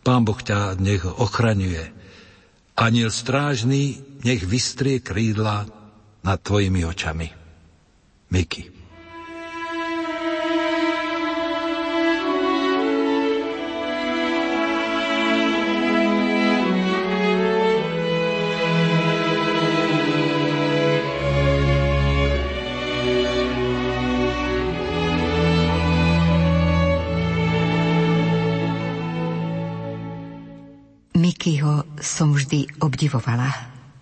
Pán 0.00 0.24
Boh 0.24 0.40
ťa 0.40 0.80
nech 0.80 1.04
ochraňuje 1.04 1.93
Aniel 2.74 3.14
strážny 3.14 4.02
nech 4.26 4.42
vystrie 4.42 4.98
krídla 4.98 5.62
nad 6.26 6.38
tvojimi 6.42 6.82
očami. 6.82 7.30
Miky. 8.34 8.73
Som 32.14 32.30
vždy 32.30 32.78
obdivovala, 32.78 33.50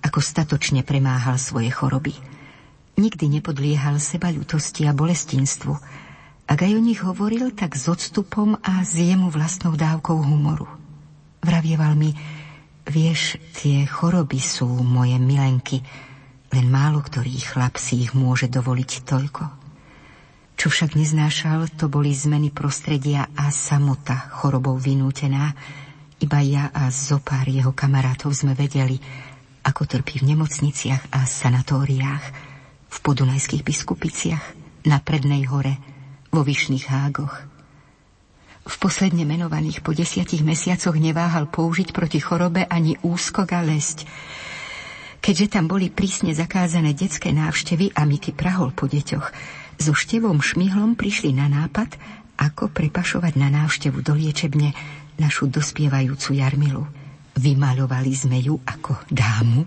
ako 0.05 0.21
statočne 0.21 0.85
premáhal 0.85 1.41
svoje 1.41 1.73
choroby. 1.73 2.13
Nikdy 3.01 3.41
nepodliehal 3.41 3.97
seba 3.97 4.29
ľutosti 4.29 4.85
a 4.85 4.93
bolestinstvu. 4.93 5.73
Ak 6.45 6.61
aj 6.61 6.77
o 6.77 6.85
nich 6.85 7.01
hovoril, 7.01 7.57
tak 7.57 7.73
s 7.73 7.89
odstupom 7.89 8.61
a 8.61 8.85
s 8.85 9.01
jemu 9.01 9.33
vlastnou 9.33 9.73
dávkou 9.81 10.21
humoru. 10.29 10.69
Vravieval 11.41 11.97
mi, 11.97 12.13
vieš, 12.85 13.41
tie 13.57 13.89
choroby 13.89 14.37
sú 14.45 14.69
moje 14.85 15.17
milenky, 15.17 15.81
len 16.53 16.69
málo 16.69 17.01
ktorý 17.01 17.33
chlap 17.41 17.81
si 17.81 18.05
ich 18.05 18.13
môže 18.13 18.53
dovoliť 18.53 19.09
toľko. 19.09 19.43
Čo 20.61 20.69
však 20.69 21.01
neznášal, 21.01 21.81
to 21.81 21.89
boli 21.89 22.13
zmeny 22.13 22.53
prostredia 22.53 23.33
a 23.33 23.49
samota 23.49 24.29
chorobou 24.37 24.77
vynútená, 24.77 25.57
iba 26.23 26.39
ja 26.39 26.71
a 26.71 26.87
zopár 26.95 27.51
jeho 27.51 27.75
kamarátov 27.75 28.31
sme 28.31 28.55
vedeli, 28.55 29.03
ako 29.67 29.83
trpí 29.91 30.23
v 30.23 30.35
nemocniciach 30.35 31.11
a 31.11 31.27
sanatóriách, 31.27 32.25
v 32.93 32.99
podunajských 33.03 33.67
biskupiciach, 33.67 34.45
na 34.87 34.99
Prednej 35.03 35.47
hore, 35.51 35.79
vo 36.31 36.47
Vyšných 36.47 36.87
hágoch. 36.91 37.35
V 38.63 38.75
posledne 38.79 39.27
menovaných 39.27 39.83
po 39.83 39.91
desiatich 39.91 40.47
mesiacoch 40.47 40.95
neváhal 40.95 41.51
použiť 41.51 41.91
proti 41.91 42.23
chorobe 42.23 42.63
ani 42.63 42.95
úskok 43.03 43.59
a 43.59 43.61
lesť. 43.63 44.07
Keďže 45.23 45.59
tam 45.59 45.67
boli 45.67 45.91
prísne 45.91 46.35
zakázané 46.35 46.95
detské 46.95 47.35
návštevy 47.35 47.95
a 47.99 48.07
Miky 48.07 48.35
prahol 48.35 48.71
po 48.71 48.87
deťoch, 48.87 49.27
so 49.79 49.93
števom 49.95 50.39
šmihlom 50.39 50.95
prišli 50.95 51.35
na 51.35 51.51
nápad, 51.51 51.99
ako 52.39 52.71
prepašovať 52.71 53.35
na 53.39 53.51
návštevu 53.51 54.03
do 54.03 54.15
liečebne 54.15 54.75
našu 55.21 55.49
dospievajúcu 55.49 56.31
Jarmilu. 56.37 56.85
Vymaľovali 57.33 58.13
sme 58.13 58.39
ju 58.45 58.61
ako 58.61 59.09
dámu, 59.09 59.65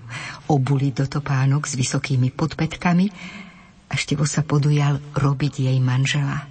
obuli 0.53 0.93
do 0.93 1.09
topánok 1.09 1.65
s 1.65 1.73
vysokými 1.73 2.29
podpetkami 2.29 3.09
a 3.89 3.93
Števo 3.97 4.29
sa 4.29 4.45
podujal 4.45 5.01
robiť 5.17 5.65
jej 5.65 5.77
manžela. 5.81 6.45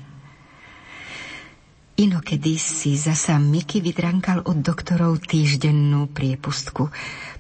Inokedy 1.94 2.59
si 2.59 2.98
zasa 2.98 3.38
Miky 3.38 3.78
vydrankal 3.78 4.42
od 4.42 4.59
doktorov 4.59 5.22
týždennú 5.22 6.11
priepustku. 6.11 6.90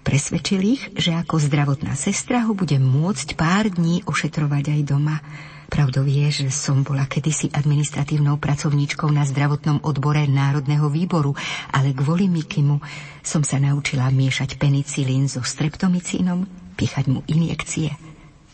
Presvedčil 0.06 0.62
ich, 0.62 0.82
že 0.94 1.10
ako 1.18 1.42
zdravotná 1.42 1.98
sestra 1.98 2.46
ho 2.46 2.54
bude 2.54 2.78
môcť 2.78 3.34
pár 3.34 3.66
dní 3.66 4.06
ošetrovať 4.06 4.78
aj 4.78 4.80
doma. 4.86 5.18
Pravdou 5.74 6.06
je, 6.06 6.46
že 6.46 6.54
som 6.54 6.86
bola 6.86 7.02
kedysi 7.10 7.50
administratívnou 7.50 8.38
pracovníčkou 8.38 9.10
na 9.10 9.26
zdravotnom 9.26 9.82
odbore 9.82 10.22
Národného 10.22 10.86
výboru, 10.86 11.34
ale 11.74 11.90
kvôli 11.90 12.30
Mikimu 12.30 12.78
som 13.26 13.42
sa 13.42 13.58
naučila 13.58 14.06
miešať 14.14 14.54
penicilín 14.54 15.26
so 15.26 15.42
streptomicínom, 15.42 16.46
pichať 16.78 17.10
mu 17.10 17.26
injekcie, 17.26 17.90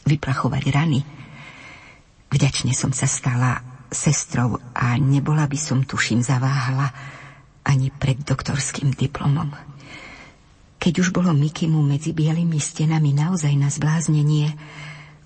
vyplachovať 0.09 0.65
rany. 0.73 1.05
Vďačne 2.33 2.73
som 2.73 2.97
sa 2.97 3.05
stala 3.05 3.61
sestrou 3.93 4.57
a 4.73 4.97
nebola 4.97 5.45
by 5.45 5.61
som, 5.61 5.85
tuším, 5.85 6.25
zaváhala 6.25 6.89
ani 7.69 7.93
pred 7.93 8.17
doktorským 8.25 8.97
diplomom. 8.97 9.53
Keď 10.81 11.05
už 11.05 11.13
bolo 11.13 11.37
Mikimu 11.37 11.85
medzi 11.85 12.17
bielými 12.17 12.57
stenami 12.57 13.13
naozaj 13.13 13.53
na 13.61 13.69
zbláznenie, 13.69 14.57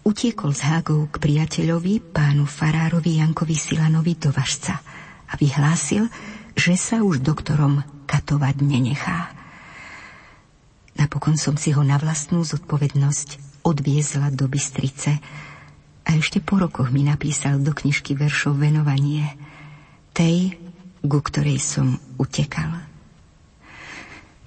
utiekol 0.04 0.52
z 0.52 0.62
Hágov 0.68 1.08
k 1.10 1.16
priateľovi, 1.16 2.12
pánu 2.12 2.44
farárovi 2.44 3.24
Jankovi 3.24 3.56
Silanovi 3.56 4.14
do 4.20 4.28
Vašca 4.30 4.76
a 5.28 5.32
vyhlásil, 5.40 6.06
že 6.54 6.76
sa 6.76 7.00
už 7.00 7.24
doktorom 7.24 7.82
katovať 8.04 8.60
nenechá. 8.60 9.32
Napokon 10.94 11.34
som 11.34 11.58
si 11.58 11.74
ho 11.74 11.82
na 11.82 11.98
vlastnú 11.98 12.46
zodpovednosť 12.46 13.60
odviezla 13.66 14.30
do 14.30 14.46
Bystrice 14.46 15.18
a 16.04 16.10
ešte 16.14 16.38
po 16.38 16.60
rokoch 16.60 16.92
mi 16.94 17.02
napísal 17.02 17.58
do 17.58 17.74
knižky 17.74 18.14
veršov 18.14 18.60
venovanie 18.60 19.26
tej, 20.14 20.54
ku 21.02 21.18
ktorej 21.18 21.58
som 21.58 21.98
utekal. 22.20 22.70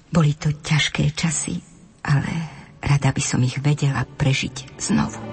Boli 0.08 0.32
to 0.38 0.54
ťažké 0.56 1.12
časy, 1.12 1.60
ale 2.00 2.32
rada 2.80 3.12
by 3.12 3.20
som 3.20 3.44
ich 3.44 3.60
vedela 3.60 4.08
prežiť 4.08 4.80
znovu. 4.80 5.27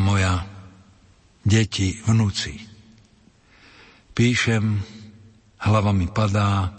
Moja, 0.00 0.46
deti, 1.44 2.00
vnúci, 2.08 2.56
píšem, 4.14 4.80
hlava 5.60 5.92
mi 5.92 6.08
padá 6.08 6.72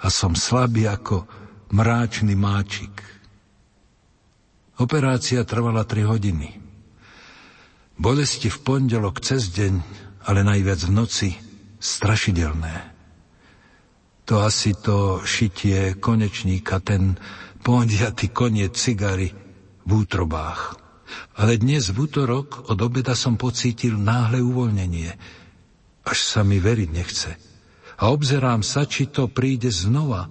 a 0.00 0.06
som 0.08 0.32
slabý 0.32 0.88
ako 0.88 1.28
mráčný 1.76 2.32
máčik. 2.34 2.96
Operácia 4.80 5.44
trvala 5.44 5.84
3 5.84 6.08
hodiny. 6.08 6.48
Bolesti 8.00 8.48
v 8.48 8.58
pondelok 8.64 9.20
cez 9.20 9.52
deň, 9.52 9.74
ale 10.24 10.40
najviac 10.40 10.80
v 10.88 10.92
noci, 10.96 11.30
strašidelné. 11.76 12.74
To 14.24 14.40
asi 14.40 14.72
to 14.72 15.20
šitie 15.20 16.00
konečníka, 16.00 16.80
ten 16.80 17.20
pondiatý 17.60 18.32
koniec 18.32 18.72
cigary 18.72 19.28
v 19.84 19.90
útrobách. 19.92 20.79
Ale 21.36 21.58
dnes 21.58 21.90
v 21.90 22.06
útorok 22.06 22.70
od 22.70 22.78
obeda 22.78 23.16
som 23.18 23.34
pocítil 23.34 23.98
náhle 23.98 24.40
uvoľnenie. 24.40 25.10
Až 26.06 26.18
sa 26.20 26.40
mi 26.46 26.62
veriť 26.62 26.88
nechce. 26.90 27.30
A 28.00 28.08
obzerám 28.08 28.64
sa, 28.64 28.88
či 28.88 29.12
to 29.12 29.28
príde 29.28 29.68
znova, 29.68 30.30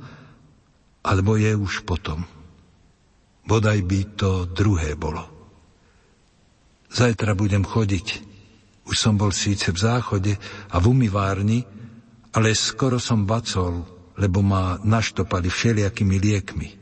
alebo 1.06 1.38
je 1.38 1.54
už 1.54 1.86
potom. 1.86 2.26
Bodaj 3.46 3.82
by 3.86 4.00
to 4.18 4.46
druhé 4.50 4.98
bolo. 4.98 5.26
Zajtra 6.90 7.38
budem 7.38 7.62
chodiť. 7.62 8.26
Už 8.90 8.98
som 8.98 9.14
bol 9.14 9.30
síce 9.30 9.70
v 9.70 9.78
záchode 9.78 10.34
a 10.74 10.76
v 10.82 10.86
umývárni, 10.90 11.62
ale 12.34 12.58
skoro 12.58 12.98
som 12.98 13.30
bacol, 13.30 13.86
lebo 14.18 14.42
ma 14.42 14.82
naštopali 14.82 15.50
všelijakými 15.50 16.18
liekmi. 16.18 16.79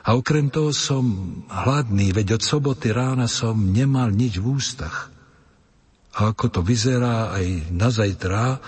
A 0.00 0.16
okrem 0.16 0.48
toho 0.48 0.72
som 0.72 1.04
hladný, 1.48 2.16
veď 2.16 2.40
od 2.40 2.42
soboty 2.42 2.88
rána 2.88 3.28
som 3.28 3.56
nemal 3.56 4.08
nič 4.08 4.40
v 4.40 4.56
ústach. 4.56 5.12
A 6.16 6.32
ako 6.32 6.46
to 6.48 6.60
vyzerá 6.64 7.36
aj 7.36 7.46
na 7.70 7.88
zajtra, 7.92 8.58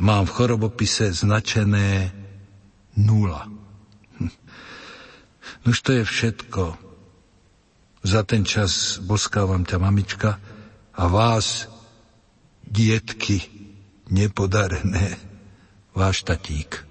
mám 0.00 0.24
v 0.24 0.34
chorobopise 0.34 1.12
značené 1.12 2.12
nula. 2.96 3.48
Hm. 4.14 4.30
Nož 5.66 5.82
to 5.82 5.90
je 5.90 6.06
všetko. 6.06 6.78
Za 8.06 8.22
ten 8.22 8.46
čas 8.46 9.02
boskávam 9.02 9.66
ťa, 9.66 9.76
mamička, 9.82 10.38
a 10.94 11.04
vás, 11.10 11.66
dietky, 12.62 13.42
nepodarené, 14.12 15.18
váš 15.96 16.22
tatík. 16.22 16.83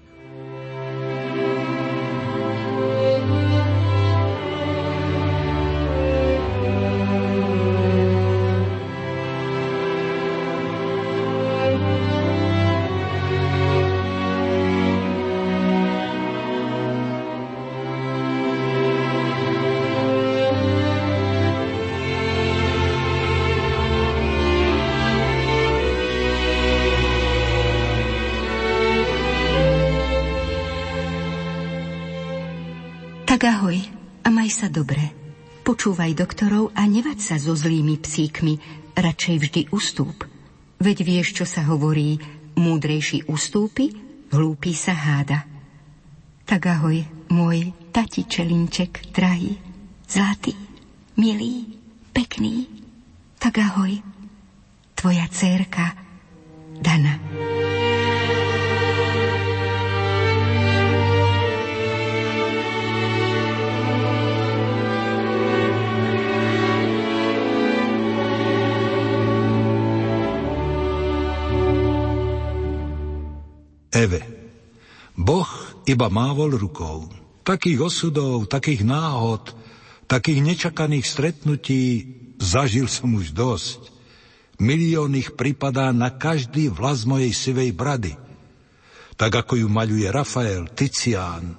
Počúvaj 35.84 36.16
doktorov 36.16 36.72
a 36.72 36.88
nevaď 36.88 37.20
sa 37.20 37.36
so 37.36 37.52
zlými 37.52 38.00
psíkmi, 38.00 38.56
radšej 38.96 39.36
vždy 39.36 39.60
ustúp. 39.68 40.16
Veď 40.80 41.04
vieš, 41.04 41.36
čo 41.36 41.44
sa 41.44 41.60
hovorí, 41.68 42.16
múdrejší 42.56 43.28
ustúpi, 43.28 43.92
hlúpy 44.32 44.72
sa 44.72 44.96
háda. 44.96 45.44
Tak 46.48 46.72
ahoj, 46.72 47.04
môj 47.28 47.76
tati 47.92 48.24
Čelinček, 48.24 49.12
drahý, 49.12 49.60
zlatý, 50.08 50.56
milý, 51.20 51.76
pekný. 52.16 52.64
Tak 53.36 53.60
ahoj, 53.60 54.00
tvoja 54.96 55.28
dcerka 55.28 55.92
Dana. 56.80 57.20
Eve. 73.94 74.26
Boh 75.14 75.46
iba 75.86 76.10
mávol 76.10 76.58
rukou. 76.58 77.06
Takých 77.46 77.86
osudov, 77.86 78.50
takých 78.50 78.82
náhod, 78.82 79.54
takých 80.10 80.42
nečakaných 80.42 81.06
stretnutí 81.06 81.82
zažil 82.42 82.90
som 82.90 83.14
už 83.14 83.30
dosť. 83.30 83.94
Milión 84.58 85.14
ich 85.14 85.38
pripadá 85.38 85.94
na 85.94 86.10
každý 86.10 86.66
vlas 86.70 87.06
mojej 87.06 87.30
sivej 87.30 87.70
brady. 87.70 88.18
Tak 89.14 89.46
ako 89.46 89.62
ju 89.62 89.68
maľuje 89.70 90.10
Rafael, 90.10 90.66
Ticián, 90.74 91.54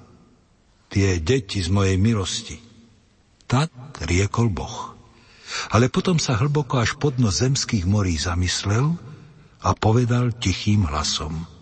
tie 0.92 1.16
deti 1.24 1.64
z 1.64 1.72
mojej 1.72 1.96
milosti. 1.96 2.60
Tak 3.48 4.04
riekol 4.04 4.52
Boh. 4.52 4.92
Ale 5.72 5.88
potom 5.88 6.20
sa 6.20 6.36
hlboko 6.36 6.82
až 6.82 7.00
pod 7.00 7.16
nos 7.16 7.40
zemských 7.40 7.88
morí 7.88 8.20
zamyslel 8.20 8.92
a 9.64 9.72
povedal 9.72 10.36
tichým 10.36 10.84
hlasom– 10.84 11.32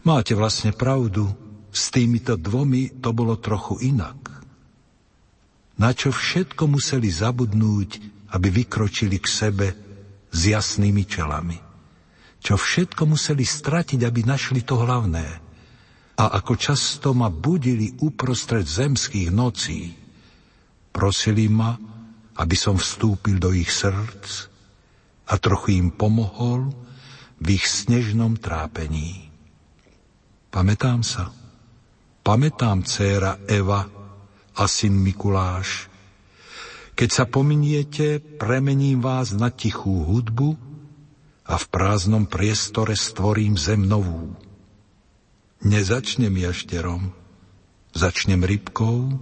Máte 0.00 0.32
vlastne 0.32 0.72
pravdu, 0.72 1.28
s 1.70 1.92
týmito 1.92 2.34
dvomi 2.34 2.98
to 3.04 3.12
bolo 3.12 3.36
trochu 3.36 3.94
inak. 3.94 4.16
Na 5.76 5.92
čo 5.92 6.12
všetko 6.12 6.66
museli 6.68 7.08
zabudnúť, 7.08 7.90
aby 8.32 8.48
vykročili 8.48 9.16
k 9.20 9.26
sebe 9.28 9.68
s 10.28 10.40
jasnými 10.44 11.04
čelami. 11.04 11.58
Čo 12.40 12.56
všetko 12.56 13.04
museli 13.04 13.44
stratiť, 13.44 14.00
aby 14.00 14.20
našli 14.24 14.64
to 14.64 14.80
hlavné. 14.80 15.26
A 16.20 16.24
ako 16.36 16.52
často 16.56 17.12
ma 17.16 17.32
budili 17.32 17.96
uprostred 18.00 18.64
zemských 18.64 19.28
nocí. 19.32 19.92
Prosili 20.92 21.48
ma, 21.48 21.76
aby 22.36 22.56
som 22.56 22.76
vstúpil 22.80 23.40
do 23.40 23.52
ich 23.52 23.68
srdc 23.68 24.48
a 25.30 25.38
trochu 25.38 25.78
im 25.78 25.88
pomohol 25.94 26.72
v 27.40 27.46
ich 27.56 27.64
snežnom 27.68 28.36
trápení. 28.36 29.29
Pamätám 30.50 31.06
sa. 31.06 31.30
Pamätám 32.26 32.82
dcéra 32.82 33.38
Eva 33.46 33.86
a 34.58 34.64
syn 34.66 34.98
Mikuláš. 34.98 35.88
Keď 36.98 37.08
sa 37.08 37.24
pominiete, 37.24 38.20
premením 38.20 39.00
vás 39.00 39.32
na 39.32 39.48
tichú 39.48 40.04
hudbu 40.04 40.52
a 41.48 41.54
v 41.56 41.64
prázdnom 41.72 42.28
priestore 42.28 42.92
stvorím 42.92 43.56
zem 43.56 43.88
novú. 43.88 44.36
Nezačnem 45.64 46.34
jašterom, 46.36 47.08
začnem 47.96 48.44
rybkou 48.44 49.16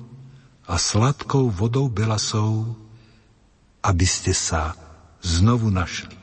a 0.67 0.75
sladkou 0.75 1.55
vodou 1.55 1.87
belasou, 1.87 2.75
aby 3.87 4.07
ste 4.11 4.35
sa 4.35 4.75
znovu 5.23 5.71
našli. 5.71 6.18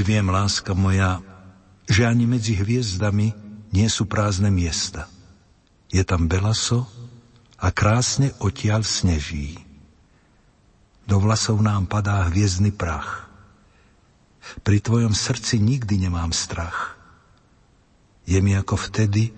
Už 0.00 0.08
viem, 0.08 0.32
láska 0.32 0.72
moja, 0.72 1.20
že 1.84 2.08
ani 2.08 2.24
medzi 2.24 2.56
hviezdami 2.56 3.36
nie 3.68 3.84
sú 3.92 4.08
prázdne 4.08 4.48
miesta. 4.48 5.04
Je 5.92 6.00
tam 6.08 6.24
belaso 6.24 6.88
a 7.60 7.68
krásne 7.68 8.32
odtiaľ 8.40 8.80
sneží. 8.80 9.60
Do 11.04 11.20
vlasov 11.20 11.60
nám 11.60 11.84
padá 11.84 12.24
hviezdny 12.32 12.72
prach. 12.72 13.28
Pri 14.64 14.80
tvojom 14.80 15.12
srdci 15.12 15.60
nikdy 15.60 16.08
nemám 16.08 16.32
strach. 16.32 16.96
Je 18.24 18.40
mi 18.40 18.56
ako 18.56 18.80
vtedy, 18.80 19.36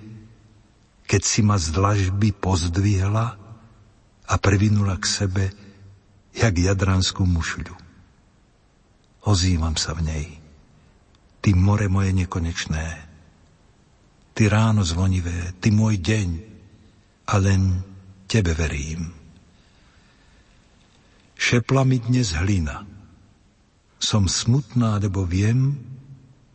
keď 1.11 1.22
si 1.27 1.42
ma 1.42 1.59
z 1.59 1.75
dlažby 1.75 2.38
pozdvihla 2.38 3.35
a 4.31 4.35
previnula 4.38 4.94
k 4.94 5.11
sebe, 5.11 5.44
jak 6.31 6.55
jadranskú 6.55 7.27
mušľu. 7.27 7.75
Ozývam 9.27 9.75
sa 9.75 9.98
v 9.98 10.07
nej. 10.07 10.41
Ty 11.42 11.50
more 11.59 11.90
moje 11.90 12.14
nekonečné. 12.14 12.87
Ty 14.33 14.42
ráno 14.46 14.87
zvonivé, 14.87 15.59
ty 15.59 15.74
môj 15.74 15.98
deň. 15.98 16.28
A 17.26 17.35
len 17.42 17.83
tebe 18.31 18.55
verím. 18.55 19.11
Šepla 21.35 21.83
mi 21.83 21.98
dnes 21.98 22.38
hlina. 22.38 22.87
Som 23.98 24.31
smutná, 24.31 25.02
lebo 25.02 25.26
viem, 25.26 25.74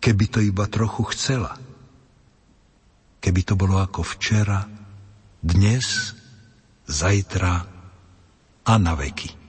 keby 0.00 0.24
to 0.28 0.40
iba 0.40 0.64
trochu 0.68 1.04
chcela. 1.12 1.56
Keby 3.22 3.40
to 3.46 3.54
bolo 3.54 3.78
ako 3.78 4.02
včera, 4.04 4.66
dnes, 5.42 6.14
zajtra 6.86 7.66
a 8.64 8.78
na 8.78 8.94
veky. 8.94 9.41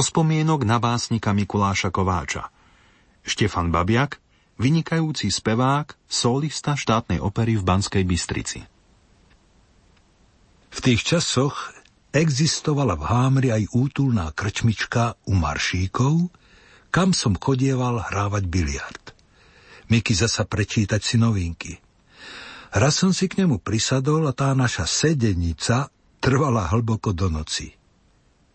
Zo 0.00 0.16
spomienok 0.16 0.64
na 0.64 0.80
básnika 0.80 1.36
Mikuláša 1.36 1.92
Kováča. 1.92 2.48
Štefan 3.20 3.68
Babiak, 3.68 4.16
vynikajúci 4.56 5.28
spevák, 5.28 5.92
solista 6.08 6.72
štátnej 6.72 7.20
opery 7.20 7.60
v 7.60 7.68
Banskej 7.68 8.08
Bystrici. 8.08 8.64
V 10.72 10.78
tých 10.80 11.04
časoch 11.04 11.76
existovala 12.16 12.96
v 12.96 13.04
Hámri 13.12 13.48
aj 13.52 13.76
útulná 13.76 14.32
krčmička 14.32 15.20
u 15.28 15.36
Maršíkov, 15.36 16.32
kam 16.88 17.12
som 17.12 17.36
chodieval 17.36 18.00
hrávať 18.00 18.48
biliard. 18.48 19.04
Miky 19.92 20.16
zasa 20.16 20.48
prečítať 20.48 21.04
si 21.04 21.20
novinky. 21.20 21.76
Raz 22.72 23.04
som 23.04 23.12
si 23.12 23.28
k 23.28 23.44
nemu 23.44 23.60
prisadol 23.60 24.24
a 24.24 24.32
tá 24.32 24.56
naša 24.56 24.88
sedenica 24.88 25.92
trvala 26.24 26.72
hlboko 26.72 27.12
do 27.12 27.28
noci. 27.28 27.76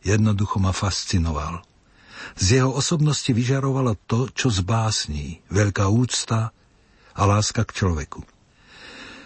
Jednoducho 0.06 0.62
ma 0.62 0.70
fascinoval. 0.70 1.66
Z 2.38 2.62
jeho 2.62 2.70
osobnosti 2.70 3.34
vyžarovalo 3.34 3.97
to, 4.06 4.30
čo 4.30 4.53
z 4.53 4.62
básní, 4.62 5.41
veľká 5.49 5.89
úcta 5.89 6.53
a 7.18 7.22
láska 7.26 7.66
k 7.66 7.74
človeku. 7.74 8.22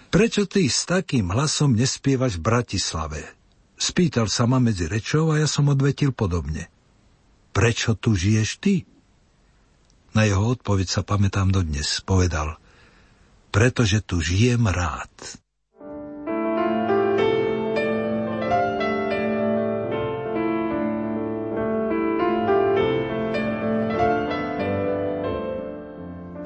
Prečo 0.09 0.47
ty 0.47 0.65
s 0.71 0.87
takým 0.87 1.29
hlasom 1.29 1.75
nespievaš 1.75 2.39
v 2.39 2.45
Bratislave? 2.47 3.21
Spýtal 3.75 4.31
sa 4.31 4.47
ma 4.47 4.57
medzi 4.57 4.87
rečou 4.87 5.35
a 5.35 5.39
ja 5.39 5.47
som 5.47 5.67
odvetil 5.67 6.15
podobne. 6.15 6.71
Prečo 7.51 7.99
tu 7.99 8.15
žiješ 8.15 8.63
ty? 8.63 8.87
Na 10.15 10.25
jeho 10.25 10.55
odpoveď 10.55 10.87
sa 10.89 11.01
pamätám 11.05 11.53
dodnes. 11.53 12.01
Povedal, 12.01 12.57
pretože 13.53 14.01
tu 14.01 14.23
žijem 14.23 14.65
rád. 14.65 15.11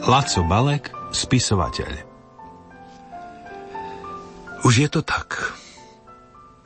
Laco 0.03 0.43
Balek, 0.43 0.91
spisovateľ 1.15 2.03
Už 4.67 4.73
je 4.83 4.89
to 4.91 4.99
tak. 4.99 5.55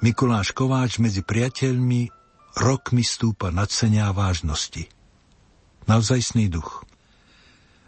Mikuláš 0.02 0.58
Kováč 0.58 0.98
medzi 0.98 1.22
priateľmi 1.22 2.10
rokmi 2.58 3.06
stúpa 3.06 3.54
nadcenia 3.54 4.10
vážnosti. 4.10 4.90
Navzajstný 5.86 6.50
duch. 6.50 6.82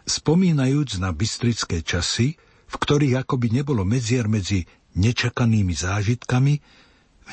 Spomínajúc 0.06 1.02
na 1.02 1.10
bystrické 1.10 1.82
časy, 1.82 2.38
v 2.70 2.74
ktorých 2.78 3.26
akoby 3.26 3.50
nebolo 3.50 3.82
medzier 3.82 4.30
medzi 4.30 4.70
nečakanými 4.94 5.74
zážitkami, 5.74 6.62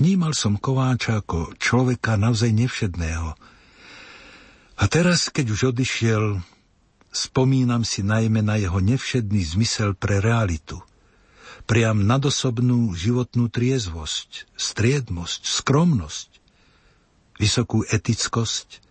vnímal 0.01 0.34
som 0.34 0.57
Kováča 0.57 1.22
ako 1.22 1.53
človeka 1.61 2.18
naozaj 2.18 2.49
nevšedného. 2.49 3.30
A 4.74 4.84
teraz, 4.89 5.30
keď 5.30 5.53
už 5.53 5.61
odišiel, 5.70 6.57
Spomínam 7.18 7.82
si 7.82 8.05
najmä 8.05 8.45
na 8.45 8.61
jeho 8.61 8.78
nevšedný 8.78 9.41
zmysel 9.41 9.97
pre 9.97 10.22
realitu. 10.22 10.78
Priam 11.65 12.05
nadosobnú 12.05 12.93
životnú 12.93 13.49
triezvosť, 13.49 14.45
striednosť, 14.53 15.41
skromnosť, 15.49 16.30
vysokú 17.41 17.82
etickosť 17.89 18.86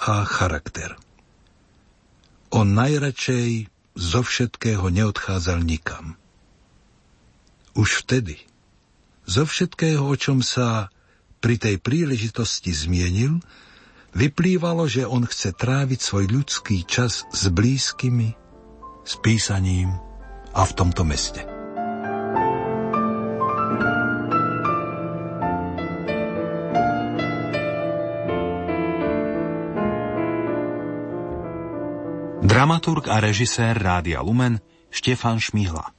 a 0.00 0.24
charakter. 0.24 0.96
On 2.48 2.64
najradšej 2.64 3.68
zo 3.92 4.20
všetkého 4.24 4.88
neodchádzal 4.88 5.60
nikam. 5.60 6.16
Už 7.76 8.08
vtedy, 8.08 8.40
zo 9.28 9.44
všetkého, 9.44 10.00
o 10.00 10.16
čom 10.16 10.40
sa 10.40 10.88
pri 11.44 11.60
tej 11.60 11.76
príležitosti 11.76 12.72
zmienil, 12.72 13.44
vyplývalo, 14.16 14.88
že 14.88 15.04
on 15.04 15.28
chce 15.28 15.52
tráviť 15.52 16.00
svoj 16.00 16.24
ľudský 16.32 16.88
čas 16.88 17.28
s 17.28 17.52
blízkymi, 17.52 18.32
s 19.04 19.12
písaním 19.20 19.92
a 20.56 20.64
v 20.64 20.72
tomto 20.72 21.04
meste. 21.04 21.44
Dramaturg 32.46 33.10
a 33.12 33.20
režisér 33.20 33.76
Rádia 33.76 34.24
Lumen 34.24 34.62
Štefan 34.88 35.36
Šmihla 35.36 35.92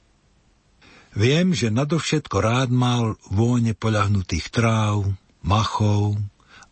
Viem, 1.14 1.52
že 1.54 1.70
nadovšetko 1.70 2.36
rád 2.40 2.72
mal 2.72 3.14
vône 3.30 3.76
poľahnutých 3.76 4.48
tráv, 4.50 5.06
machov, 5.44 6.18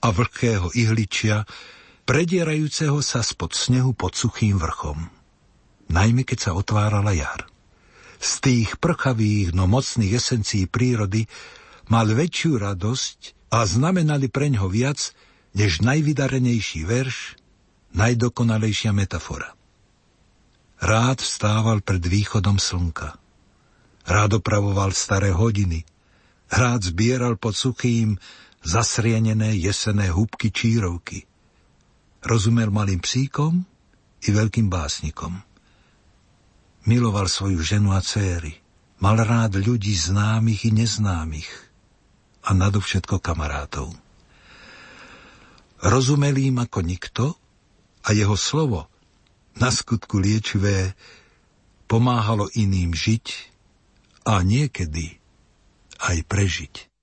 a 0.07 0.15
vlhkého 0.15 0.71
ihličia, 0.79 1.43
predierajúceho 2.07 3.03
sa 3.03 3.27
spod 3.27 3.59
snehu 3.59 3.91
pod 3.91 4.15
suchým 4.15 4.55
vrchom. 4.55 5.11
Najmä 5.91 6.23
keď 6.23 6.39
sa 6.39 6.51
otvárala 6.55 7.11
jar. 7.11 7.51
Z 8.23 8.39
tých 8.39 8.79
prchavých, 8.79 9.51
no 9.51 9.67
mocných 9.67 10.15
esencií 10.15 10.71
prírody 10.71 11.27
mal 11.91 12.07
väčšiu 12.07 12.63
radosť 12.63 13.51
a 13.51 13.67
znamenali 13.67 14.31
preňho 14.31 14.71
viac, 14.71 15.11
než 15.59 15.83
najvydarenejší 15.83 16.87
verš, 16.87 17.35
najdokonalejšia 17.99 18.95
metafora. 18.95 19.59
Rád 20.79 21.19
vstával 21.25 21.83
pred 21.83 22.05
východom 22.05 22.63
slnka. 22.63 23.17
Rád 24.07 24.39
opravoval 24.39 24.95
staré 24.95 25.35
hodiny. 25.35 25.83
Rád 26.47 26.95
zbieral 26.95 27.35
pod 27.41 27.59
suchým, 27.59 28.21
zasrienené 28.67 29.55
jesené 29.55 30.11
húbky 30.11 30.51
čírovky. 30.51 31.23
Rozumel 32.27 32.75
malým 32.75 32.99
psíkom 32.99 33.63
i 34.27 34.29
veľkým 34.35 34.67
básnikom. 34.67 35.39
Miloval 36.91 37.31
svoju 37.31 37.63
ženu 37.63 37.95
a 37.95 38.03
céry. 38.03 38.59
Mal 38.99 39.23
rád 39.23 39.63
ľudí 39.63 39.95
známych 39.95 40.67
i 40.67 40.71
neznámych 40.75 41.51
a 42.43 42.51
nadovšetko 42.57 43.23
kamarátov. 43.23 43.95
Rozumel 45.85 46.35
im 46.41 46.59
ako 46.59 46.81
nikto 46.83 47.25
a 48.03 48.11
jeho 48.17 48.35
slovo, 48.35 48.91
na 49.61 49.69
skutku 49.69 50.17
liečivé, 50.19 50.97
pomáhalo 51.87 52.49
iným 52.57 52.97
žiť 52.97 53.27
a 54.27 54.41
niekedy 54.41 55.21
aj 56.01 56.17
prežiť. 56.25 56.96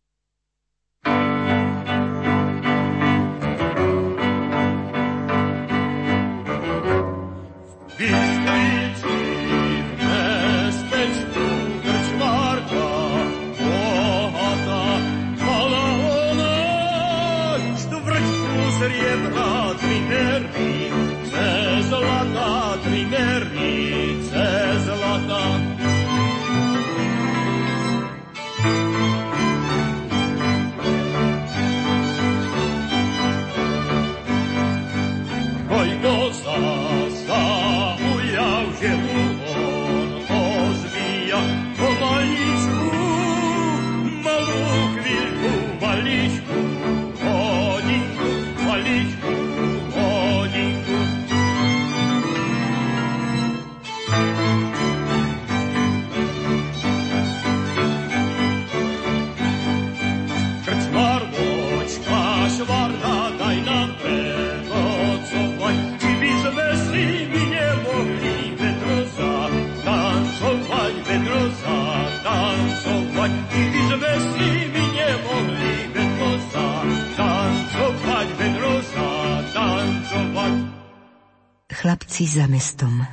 Chlapci 82.14 82.30
za 82.30 82.46
mestom 82.46 83.10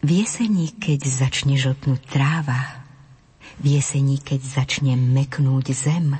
V 0.00 0.24
jesení, 0.24 0.72
keď 0.72 1.04
začne 1.04 1.60
žltnúť 1.60 2.00
tráva, 2.08 2.80
v 3.60 3.76
jesení, 3.76 4.24
keď 4.24 4.40
začne 4.40 4.96
meknúť 4.96 5.76
zem, 5.76 6.16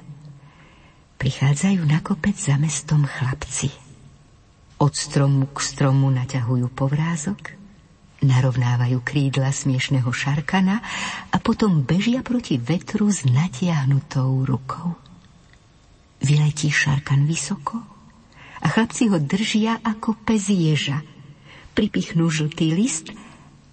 prichádzajú 1.16 1.88
na 1.88 2.04
kopec 2.04 2.36
za 2.36 2.60
mestom 2.60 3.08
chlapci. 3.08 3.72
Od 4.76 4.92
stromu 4.92 5.48
k 5.48 5.64
stromu 5.64 6.12
naťahujú 6.12 6.68
povrázok, 6.68 7.56
narovnávajú 8.20 9.00
krídla 9.00 9.56
smiešného 9.56 10.12
šarkana 10.12 10.84
a 11.32 11.36
potom 11.40 11.80
bežia 11.80 12.20
proti 12.20 12.60
vetru 12.60 13.08
s 13.08 13.24
natiahnutou 13.24 14.44
rukou. 14.44 15.00
Vyletí 16.20 16.68
šarkan 16.68 17.24
vysoko, 17.24 17.80
a 18.60 18.68
chlapci 18.68 19.08
ho 19.08 19.16
držia 19.16 19.80
ako 19.80 20.12
pes 20.28 20.52
ježa. 20.52 21.00
Pripichnú 21.72 22.28
žltý 22.28 22.76
list 22.76 23.10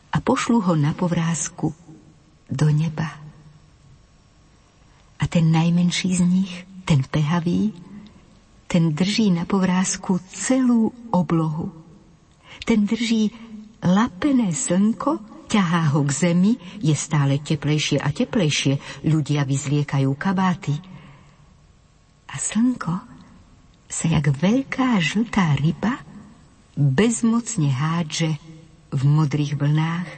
a 0.09 0.17
pošlú 0.23 0.63
ho 0.65 0.73
na 0.79 0.95
povrázku 0.95 1.75
do 2.49 2.67
neba. 2.71 3.19
A 5.19 5.23
ten 5.27 5.51
najmenší 5.51 6.09
z 6.15 6.21
nich, 6.23 6.53
ten 6.87 7.03
pehavý, 7.03 7.75
ten 8.69 8.95
drží 8.95 9.35
na 9.35 9.43
povrázku 9.43 10.21
celú 10.31 10.93
oblohu. 11.11 11.73
Ten 12.65 12.85
drží 12.85 13.33
lapené 13.83 14.53
slnko, 14.55 15.45
ťahá 15.49 15.97
ho 15.97 16.05
k 16.05 16.11
zemi, 16.13 16.53
je 16.79 16.93
stále 16.93 17.41
teplejšie 17.41 17.97
a 17.97 18.13
teplejšie, 18.13 19.05
ľudia 19.09 19.43
vyzliekajú 19.43 20.09
kabáty. 20.15 20.77
A 22.29 22.35
slnko 22.37 22.93
sa 23.89 24.05
jak 24.05 24.29
veľká 24.29 25.01
žltá 25.01 25.57
ryba 25.57 26.08
bezmocne 26.79 27.67
hádže 27.67 28.39
v 28.95 29.01
modrých 29.03 29.59
vlnách. 29.59 30.09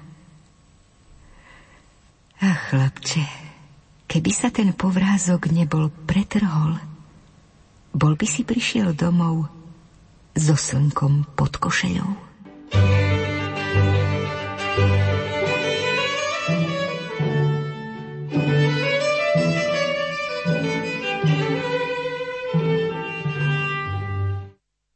Ach, 2.41 2.61
chlapče, 2.69 3.25
keby 4.05 4.31
sa 4.33 4.53
ten 4.53 4.69
povrázok 4.77 5.49
nebol 5.49 5.89
pretrhol, 6.05 6.77
bol 7.97 8.13
by 8.13 8.27
si 8.29 8.45
prišiel 8.45 8.93
domov 8.93 9.49
so 10.37 10.53
slnkom 10.53 11.33
pod 11.33 11.57
košeľou. 11.57 12.09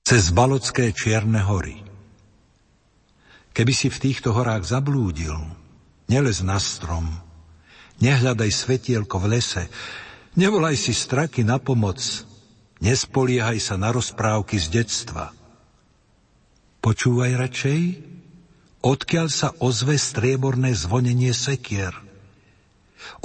Cez 0.06 0.30
Balocké 0.30 0.94
čierne 0.94 1.42
hory. 1.42 1.82
Keby 3.58 3.74
si 3.74 3.90
v 3.90 3.98
týchto 3.98 4.38
horách 4.38 4.62
zablúdil, 4.62 5.34
nelez 6.06 6.46
na 6.46 6.62
strom, 6.62 7.10
nehľadaj 7.98 8.54
svetielko 8.54 9.18
v 9.26 9.42
lese, 9.42 9.66
nevolaj 10.38 10.78
si 10.78 10.94
straky 10.94 11.42
na 11.42 11.58
pomoc, 11.58 11.98
nespoliehaj 12.86 13.58
sa 13.58 13.82
na 13.82 13.90
rozprávky 13.90 14.62
z 14.62 14.86
detstva. 14.86 15.34
Počúvaj 16.86 17.32
radšej, 17.42 17.82
odkiaľ 18.86 19.28
sa 19.34 19.58
ozve 19.58 19.98
strieborné 19.98 20.78
zvonenie 20.78 21.34
sekier, 21.34 21.98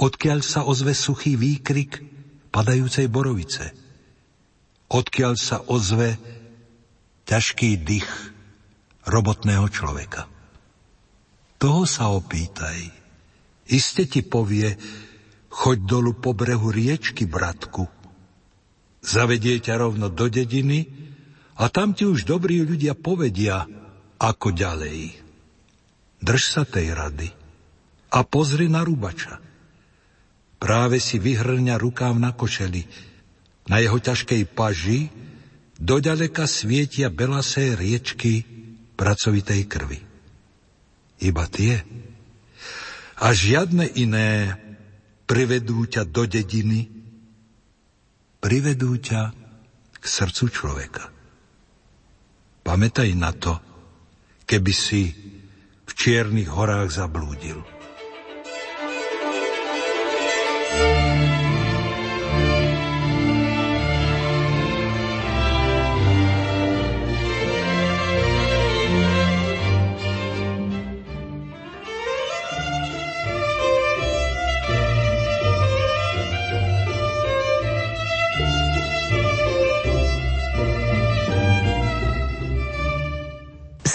odkiaľ 0.01 0.41
sa 0.41 0.65
ozve 0.65 0.97
suchý 0.97 1.37
výkrik 1.37 2.01
padajúcej 2.49 3.05
borovice, 3.05 3.69
odkiaľ 4.89 5.37
sa 5.37 5.61
ozve 5.69 6.40
ťažký 7.25 7.69
dých 7.81 8.09
robotného 9.05 9.65
človeka. 9.69 10.29
Toho 11.61 11.85
sa 11.85 12.09
opýtaj. 12.09 12.89
Iste 13.69 14.09
ti 14.09 14.25
povie, 14.25 14.73
choď 15.53 15.77
dolu 15.85 16.17
po 16.17 16.33
brehu 16.33 16.73
riečky, 16.73 17.29
bratku. 17.29 17.85
Zavedie 19.01 19.61
ťa 19.61 19.81
rovno 19.81 20.09
do 20.09 20.29
dediny 20.29 20.89
a 21.57 21.69
tam 21.69 21.93
ti 21.93 22.05
už 22.05 22.25
dobrí 22.25 22.61
ľudia 22.61 22.97
povedia, 22.97 23.65
ako 24.21 24.53
ďalej. 24.53 25.17
Drž 26.21 26.41
sa 26.45 26.63
tej 26.65 26.93
rady 26.93 27.29
a 28.13 28.21
pozri 28.21 28.69
na 28.69 28.85
rubača. 28.85 29.41
Práve 30.61 31.01
si 31.01 31.17
vyhrňa 31.17 31.81
rukáv 31.81 32.13
na 32.21 32.29
košeli. 32.37 32.85
Na 33.65 33.81
jeho 33.81 33.97
ťažkej 33.97 34.45
paži 34.53 35.09
doďaleka 35.81 36.45
svietia 36.45 37.09
belasé 37.09 37.73
riečky 37.73 38.45
pracovitej 38.93 39.61
krvi. 39.65 39.99
Iba 41.25 41.49
tie. 41.49 41.81
A 43.17 43.33
žiadne 43.33 43.89
iné 43.97 44.57
privedú 45.25 45.89
ťa 45.89 46.05
do 46.05 46.29
dediny, 46.29 46.89
privedú 48.37 48.97
ťa 48.97 49.33
k 49.97 50.03
srdcu 50.05 50.45
človeka. 50.53 51.09
Pamätaj 52.61 53.09
na 53.17 53.33
to, 53.33 53.57
keby 54.45 54.73
si 54.73 55.09
v 55.85 55.91
čiernych 55.97 56.49
horách 56.49 56.93
zablúdil. 56.93 57.80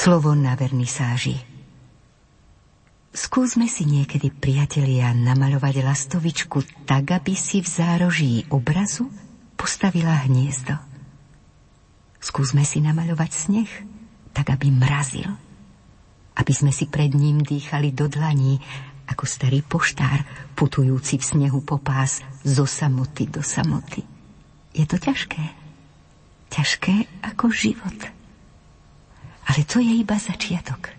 Slovo 0.06 0.38
na 0.38 0.54
vernisáži. 0.54 1.34
Skúsme 3.10 3.66
si 3.66 3.82
niekedy, 3.82 4.30
priatelia, 4.30 5.10
namaľovať 5.10 5.82
lastovičku 5.82 6.86
tak, 6.86 7.10
aby 7.10 7.34
si 7.34 7.58
v 7.58 7.66
zároží 7.66 8.46
obrazu 8.46 9.10
postavila 9.58 10.14
hniezdo. 10.30 10.78
Skúsme 12.22 12.62
si 12.62 12.78
namaľovať 12.86 13.30
sneh, 13.34 13.66
tak 14.30 14.54
aby 14.54 14.70
mrazil. 14.70 15.26
Aby 16.38 16.54
sme 16.54 16.70
si 16.70 16.86
pred 16.86 17.10
ním 17.10 17.42
dýchali 17.42 17.90
do 17.90 18.06
dlaní, 18.06 18.62
ako 19.10 19.26
starý 19.26 19.66
poštár, 19.66 20.22
putujúci 20.54 21.18
v 21.18 21.26
snehu 21.34 21.66
po 21.66 21.82
pás 21.82 22.22
zo 22.46 22.62
samoty 22.62 23.26
do 23.26 23.42
samoty. 23.42 24.06
Je 24.70 24.86
to 24.86 25.02
ťažké. 25.02 25.42
Ťažké 26.54 26.94
ako 27.26 27.50
život. 27.50 28.14
Ale 29.46 29.62
to 29.62 29.78
je 29.78 30.02
iba 30.02 30.18
začiatok. 30.18 30.90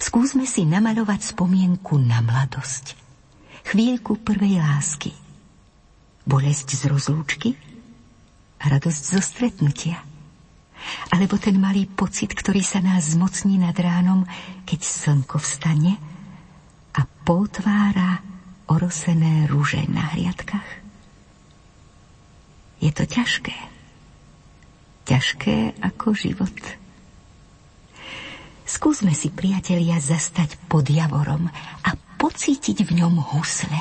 Skúsme 0.00 0.46
si 0.48 0.64
namaľovať 0.64 1.34
spomienku 1.34 1.98
na 2.00 2.22
mladosť. 2.24 2.96
Chvíľku 3.64 4.20
prvej 4.22 4.60
lásky. 4.60 5.12
Bolesť 6.24 6.78
z 6.78 6.82
rozlúčky 6.88 7.58
radosť 8.64 9.02
zo 9.12 9.20
stretnutia. 9.20 10.00
Alebo 11.12 11.36
ten 11.40 11.56
malý 11.56 11.88
pocit, 11.88 12.32
ktorý 12.32 12.60
sa 12.60 12.80
nás 12.80 13.16
zmocní 13.16 13.60
nad 13.60 13.76
ránom, 13.76 14.24
keď 14.68 14.80
slnko 14.84 15.40
vstane 15.40 15.96
a 16.92 17.00
potvára 17.24 18.20
orosené 18.68 19.48
rúže 19.48 19.84
na 19.88 20.12
hriadkach. 20.12 20.84
Je 22.80 22.92
to 22.92 23.04
ťažké. 23.08 23.56
Ťažké 25.08 25.80
ako 25.80 26.12
život. 26.16 26.56
Skúsme 28.64 29.12
si, 29.12 29.28
priatelia, 29.28 30.00
zastať 30.00 30.56
pod 30.72 30.88
javorom 30.88 31.52
a 31.84 31.90
pocítiť 32.16 32.88
v 32.88 33.04
ňom 33.04 33.20
husle. 33.36 33.76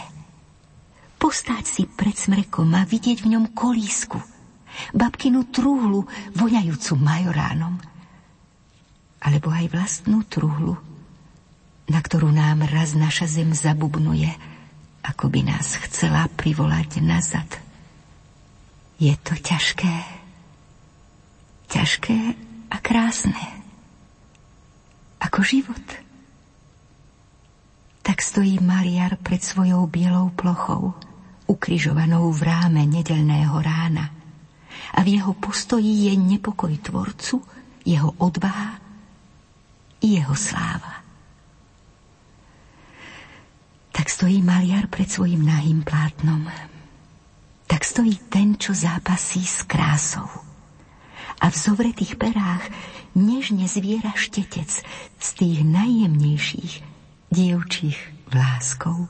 Postáť 1.16 1.64
si 1.64 1.84
pred 1.88 2.12
smrekom 2.12 2.68
a 2.76 2.84
vidieť 2.84 3.24
v 3.24 3.32
ňom 3.32 3.56
kolísku, 3.56 4.20
babkinu 4.92 5.48
trúhlu, 5.56 6.04
voňajúcu 6.36 6.94
majoránom. 7.00 7.80
Alebo 9.24 9.56
aj 9.56 9.72
vlastnú 9.72 10.28
trúhlu, 10.28 10.76
na 11.88 12.04
ktorú 12.04 12.28
nám 12.36 12.68
raz 12.68 12.92
naša 12.92 13.40
zem 13.40 13.56
zabubnuje, 13.56 14.36
ako 15.00 15.32
by 15.32 15.48
nás 15.48 15.80
chcela 15.88 16.28
privolať 16.28 17.00
nazad. 17.00 17.48
Je 19.00 19.16
to 19.24 19.32
ťažké. 19.32 19.96
Ťažké 21.72 22.36
a 22.68 22.78
krásne 22.84 23.63
ako 25.24 25.40
život. 25.44 25.86
Tak 28.04 28.20
stojí 28.20 28.60
maliar 28.60 29.16
pred 29.16 29.40
svojou 29.40 29.88
bielou 29.88 30.30
plochou, 30.36 30.92
ukrižovanou 31.48 32.32
v 32.36 32.42
ráme 32.44 32.84
nedelného 32.84 33.56
rána. 33.64 34.12
A 34.94 35.00
v 35.02 35.18
jeho 35.18 35.34
postoji 35.34 36.12
je 36.12 36.14
nepokoj 36.20 36.76
tvorcu, 36.84 37.40
jeho 37.88 38.12
odvaha 38.20 38.84
i 40.04 40.20
jeho 40.20 40.36
sláva. 40.36 41.02
Tak 43.94 44.10
stojí 44.10 44.44
maliar 44.44 44.92
pred 44.92 45.08
svojim 45.08 45.46
nahým 45.46 45.86
plátnom. 45.88 46.44
Tak 47.68 47.82
stojí 47.86 48.20
ten, 48.28 48.60
čo 48.60 48.76
zápasí 48.76 49.46
s 49.46 49.64
krásou 49.64 50.28
a 51.44 51.52
v 51.52 51.56
zovretých 51.60 52.16
perách 52.16 52.64
nežne 53.16 53.66
zviera 53.70 54.14
štetec 54.18 54.84
z 55.20 55.30
tých 55.38 55.60
najjemnejších 55.66 56.74
dievčích 57.34 58.00
vláskov. 58.30 59.10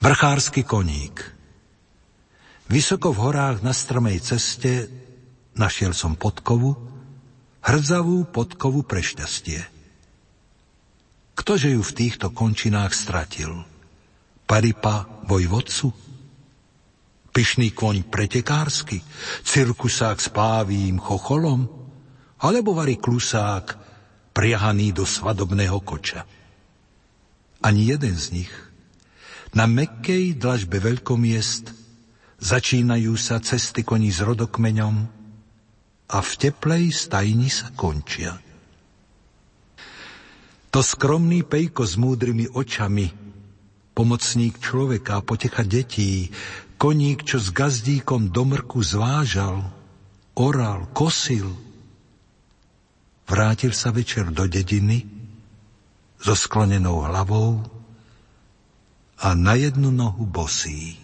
Vrchársky 0.00 0.66
koník 0.66 1.39
Vysoko 2.70 3.10
v 3.10 3.18
horách 3.26 3.66
na 3.66 3.74
strmej 3.74 4.22
ceste 4.22 4.86
našiel 5.58 5.90
som 5.90 6.14
podkovu, 6.14 6.78
hrdzavú 7.66 8.30
podkovu 8.30 8.86
pre 8.86 9.02
šťastie. 9.02 9.58
Ktože 11.34 11.74
ju 11.74 11.82
v 11.82 11.96
týchto 11.98 12.30
končinách 12.30 12.94
stratil? 12.94 13.66
Paripa 14.46 15.02
vojvodcu? 15.26 15.90
Pyšný 17.34 17.74
kvoň 17.74 18.06
pretekársky? 18.06 19.02
Cirkusák 19.42 20.22
s 20.22 20.30
pávým 20.30 21.02
chocholom? 21.02 21.66
Alebo 22.38 22.78
varí 22.78 23.02
klusák 23.02 23.74
priahaný 24.30 24.94
do 24.94 25.02
svadobného 25.02 25.82
koča? 25.82 26.22
Ani 27.66 27.90
jeden 27.90 28.14
z 28.14 28.26
nich. 28.30 28.52
Na 29.58 29.66
mekkej 29.66 30.38
dlažbe 30.38 30.78
veľkomiest 30.78 31.79
začínajú 32.40 33.12
sa 33.20 33.38
cesty 33.38 33.84
koní 33.84 34.08
s 34.08 34.24
rodokmeňom 34.24 34.96
a 36.10 36.18
v 36.18 36.30
teplej 36.40 36.90
stajni 36.90 37.52
sa 37.52 37.70
končia. 37.76 38.34
To 40.70 40.80
skromný 40.80 41.42
pejko 41.42 41.82
s 41.82 41.98
múdrymi 41.98 42.46
očami, 42.50 43.10
pomocník 43.90 44.62
človeka 44.62 45.18
potecha 45.20 45.66
detí, 45.66 46.30
koník, 46.78 47.26
čo 47.26 47.42
s 47.42 47.50
gazdíkom 47.50 48.30
do 48.30 48.46
mrku 48.46 48.78
zvážal, 48.78 49.66
oral, 50.38 50.86
kosil. 50.94 51.50
Vrátil 53.26 53.74
sa 53.74 53.90
večer 53.90 54.30
do 54.30 54.46
dediny 54.46 55.06
so 56.22 56.38
sklonenou 56.38 57.02
hlavou 57.02 57.66
a 59.20 59.34
na 59.34 59.58
jednu 59.58 59.90
nohu 59.90 60.22
bosí. 60.22 60.99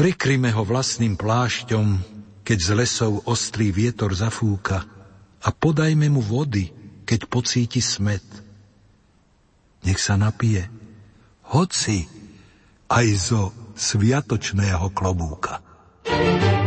Prikryme 0.00 0.48
ho 0.56 0.64
vlastným 0.64 1.12
plášťom, 1.12 1.86
keď 2.40 2.56
z 2.56 2.70
lesov 2.72 3.20
ostrý 3.28 3.68
vietor 3.68 4.16
zafúka 4.16 4.80
a 5.44 5.48
podajme 5.52 6.08
mu 6.08 6.24
vody, 6.24 6.72
keď 7.04 7.28
pocíti 7.28 7.84
smet. 7.84 8.24
Nech 9.84 10.00
sa 10.00 10.16
napije, 10.16 10.72
hoci 11.52 12.08
aj 12.88 13.06
zo 13.12 13.52
sviatočného 13.76 14.88
klobúka. 14.96 15.60
thank 16.08 16.48
you 16.48 16.59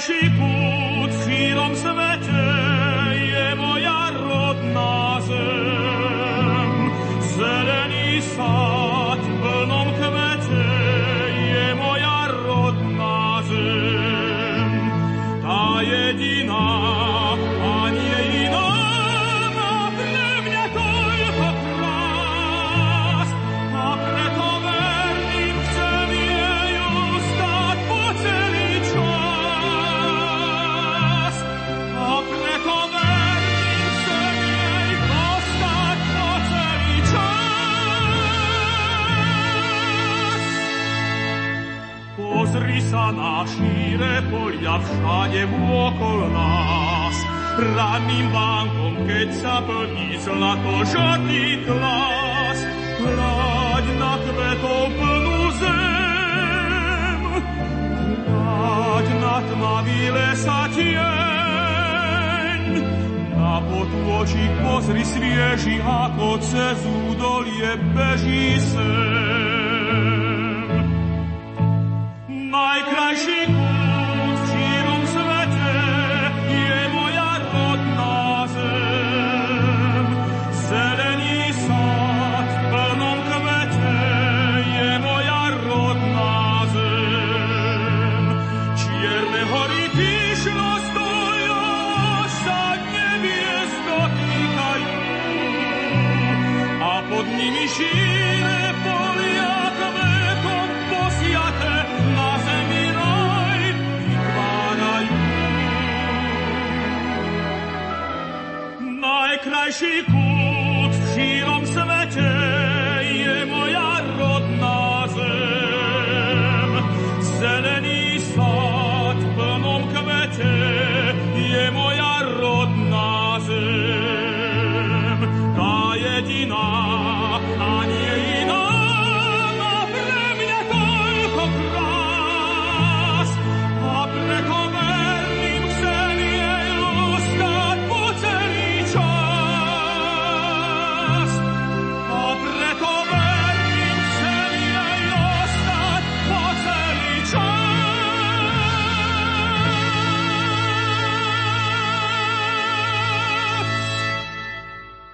Najlepší 0.00 0.32
put 0.32 1.12
chvíľom 1.12 1.76
svet 1.76 1.99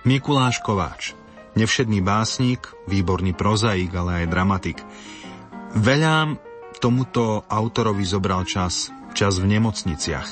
Mikuláš 0.07 0.63
Kováč, 0.63 1.19
nevšedný 1.59 1.99
básnik, 1.99 2.71
výborný 2.87 3.35
prozaik, 3.35 3.91
ale 3.91 4.23
aj 4.23 4.31
dramatik. 4.31 4.79
Veľa 5.75 6.39
tomuto 6.79 7.43
autorovi 7.51 8.07
zobral 8.07 8.47
čas, 8.47 8.95
čas 9.19 9.43
v 9.43 9.59
nemocniciach. 9.59 10.29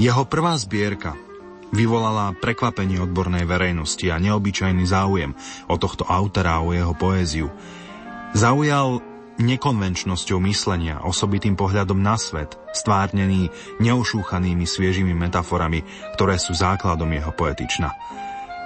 Jeho 0.00 0.24
prvá 0.24 0.56
zbierka 0.56 1.20
vyvolala 1.68 2.32
prekvapenie 2.32 2.96
odbornej 3.04 3.44
verejnosti 3.44 4.08
a 4.08 4.16
neobyčajný 4.16 4.88
záujem 4.88 5.36
o 5.68 5.76
tohto 5.76 6.08
autora 6.08 6.56
a 6.56 6.64
o 6.64 6.72
jeho 6.72 6.96
poéziu. 6.96 7.52
Zaujal 8.32 9.04
nekonvenčnosťou 9.36 10.40
myslenia, 10.48 11.04
osobitým 11.04 11.60
pohľadom 11.60 12.00
na 12.00 12.16
svet, 12.16 12.56
stvárnený 12.72 13.52
neušúchanými 13.84 14.64
sviežimi 14.64 15.12
metaforami, 15.12 15.84
ktoré 16.16 16.40
sú 16.40 16.56
základom 16.56 17.12
jeho 17.12 17.36
poetična. 17.36 17.92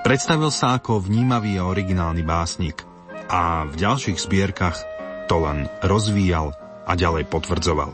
Predstavil 0.07 0.55
sa 0.55 0.79
ako 0.79 1.03
vnímavý 1.03 1.59
a 1.59 1.69
originálny 1.69 2.23
básnik 2.23 2.87
a 3.29 3.67
v 3.67 3.75
ďalších 3.77 4.19
zbierkach 4.19 4.79
to 5.27 5.43
len 5.43 5.69
rozvíjal 5.85 6.55
a 6.89 6.93
ďalej 6.97 7.29
potvrdzoval. 7.29 7.93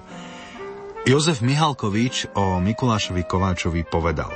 Jozef 1.04 1.44
Mihalkovič 1.44 2.32
o 2.38 2.60
Mikulášovi 2.62 3.28
Kováčovi 3.28 3.82
povedal 3.84 4.32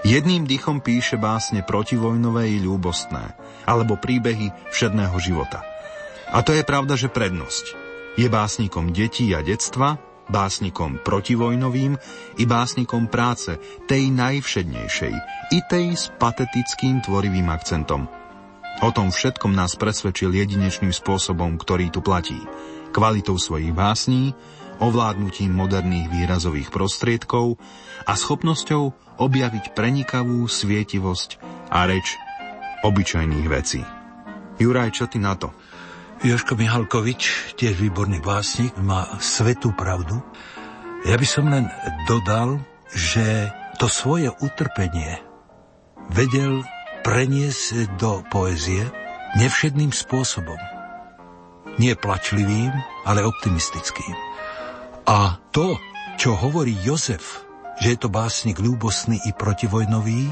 Jedným 0.00 0.48
dýchom 0.48 0.80
píše 0.80 1.20
básne 1.20 1.60
protivojnové 1.60 2.56
i 2.56 2.62
ľúbostné, 2.64 3.36
alebo 3.68 4.00
príbehy 4.00 4.72
všedného 4.72 5.12
života. 5.20 5.60
A 6.32 6.40
to 6.40 6.56
je 6.56 6.64
pravda, 6.64 6.96
že 6.96 7.12
prednosť. 7.12 7.76
Je 8.16 8.24
básnikom 8.32 8.96
detí 8.96 9.28
a 9.36 9.44
detstva, 9.44 10.00
básnikom 10.30 11.02
protivojnovým 11.02 11.98
i 12.38 12.44
básnikom 12.46 13.10
práce, 13.10 13.58
tej 13.90 14.14
najvšednejšej, 14.14 15.14
i 15.50 15.58
tej 15.66 15.98
s 15.98 16.14
patetickým 16.16 17.02
tvorivým 17.02 17.50
akcentom. 17.50 18.06
O 18.80 18.88
tom 18.94 19.12
všetkom 19.12 19.52
nás 19.52 19.76
presvedčil 19.76 20.32
jedinečným 20.32 20.94
spôsobom, 20.94 21.60
ktorý 21.60 21.92
tu 21.92 22.00
platí. 22.00 22.38
Kvalitou 22.94 23.36
svojich 23.36 23.74
básní, 23.76 24.32
ovládnutím 24.80 25.52
moderných 25.52 26.08
výrazových 26.08 26.72
prostriedkov 26.72 27.60
a 28.08 28.16
schopnosťou 28.16 28.96
objaviť 29.20 29.76
prenikavú 29.76 30.48
svietivosť 30.48 31.30
a 31.68 31.84
reč 31.84 32.16
obyčajných 32.80 33.46
vecí. 33.52 33.84
Juraj, 34.56 34.96
čo 34.96 35.04
ty 35.04 35.20
na 35.20 35.36
to? 35.36 35.52
Joško 36.20 36.52
Mihalkovič, 36.52 37.56
tiež 37.56 37.80
výborný 37.80 38.20
básnik, 38.20 38.76
má 38.76 39.08
svetú 39.24 39.72
pravdu. 39.72 40.20
Ja 41.08 41.16
by 41.16 41.24
som 41.24 41.48
len 41.48 41.64
dodal, 42.04 42.60
že 42.92 43.48
to 43.80 43.88
svoje 43.88 44.28
utrpenie 44.44 45.16
vedel 46.12 46.60
preniesť 47.00 47.96
do 47.96 48.20
poezie 48.28 48.84
nevšedným 49.40 49.96
spôsobom. 49.96 50.60
Nie 51.80 51.96
plačlivým, 51.96 52.68
ale 53.08 53.24
optimistickým. 53.24 54.12
A 55.08 55.40
to, 55.56 55.80
čo 56.20 56.36
hovorí 56.36 56.76
Jozef, 56.84 57.48
že 57.80 57.96
je 57.96 57.98
to 58.04 58.12
básnik 58.12 58.60
ľúbostný 58.60 59.24
i 59.24 59.32
protivojnový, 59.32 60.28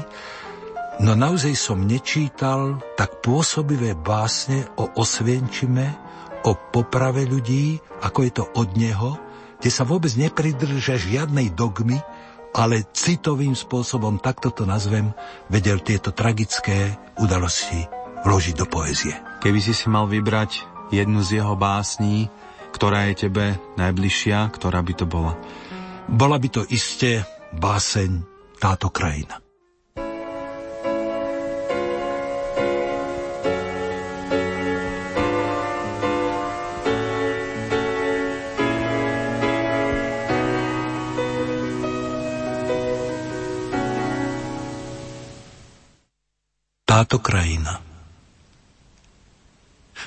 no 0.99 1.11
naozaj 1.15 1.55
som 1.55 1.83
nečítal 1.83 2.79
tak 2.99 3.23
pôsobivé 3.23 3.95
básne 3.95 4.67
o 4.75 4.91
Osvienčime, 4.99 5.95
o 6.47 6.55
poprave 6.55 7.27
ľudí, 7.27 7.79
ako 8.03 8.19
je 8.23 8.31
to 8.31 8.45
od 8.55 8.69
neho, 8.79 9.19
kde 9.59 9.71
sa 9.71 9.83
vôbec 9.83 10.11
nepridrža 10.15 10.95
žiadnej 10.95 11.51
dogmy, 11.51 11.99
ale 12.55 12.87
citovým 12.95 13.53
spôsobom, 13.53 14.17
takto 14.17 14.49
to 14.49 14.63
nazvem, 14.63 15.11
vedel 15.51 15.83
tieto 15.83 16.15
tragické 16.15 16.95
udalosti 17.19 17.85
vložiť 18.23 18.55
do 18.55 18.65
poezie. 18.65 19.15
Keby 19.43 19.59
si 19.59 19.71
si 19.75 19.87
mal 19.87 20.07
vybrať 20.07 20.63
jednu 20.91 21.21
z 21.23 21.43
jeho 21.43 21.53
básní, 21.55 22.27
ktorá 22.73 23.11
je 23.11 23.27
tebe 23.27 23.59
najbližšia, 23.77 24.49
ktorá 24.51 24.81
by 24.83 24.93
to 24.95 25.05
bola? 25.05 25.37
Bola 26.09 26.41
by 26.41 26.47
to 26.49 26.61
isté 26.73 27.21
báseň 27.53 28.25
táto 28.57 28.89
krajina. 28.89 29.48
Táto 46.99 47.23
krajina 47.23 47.79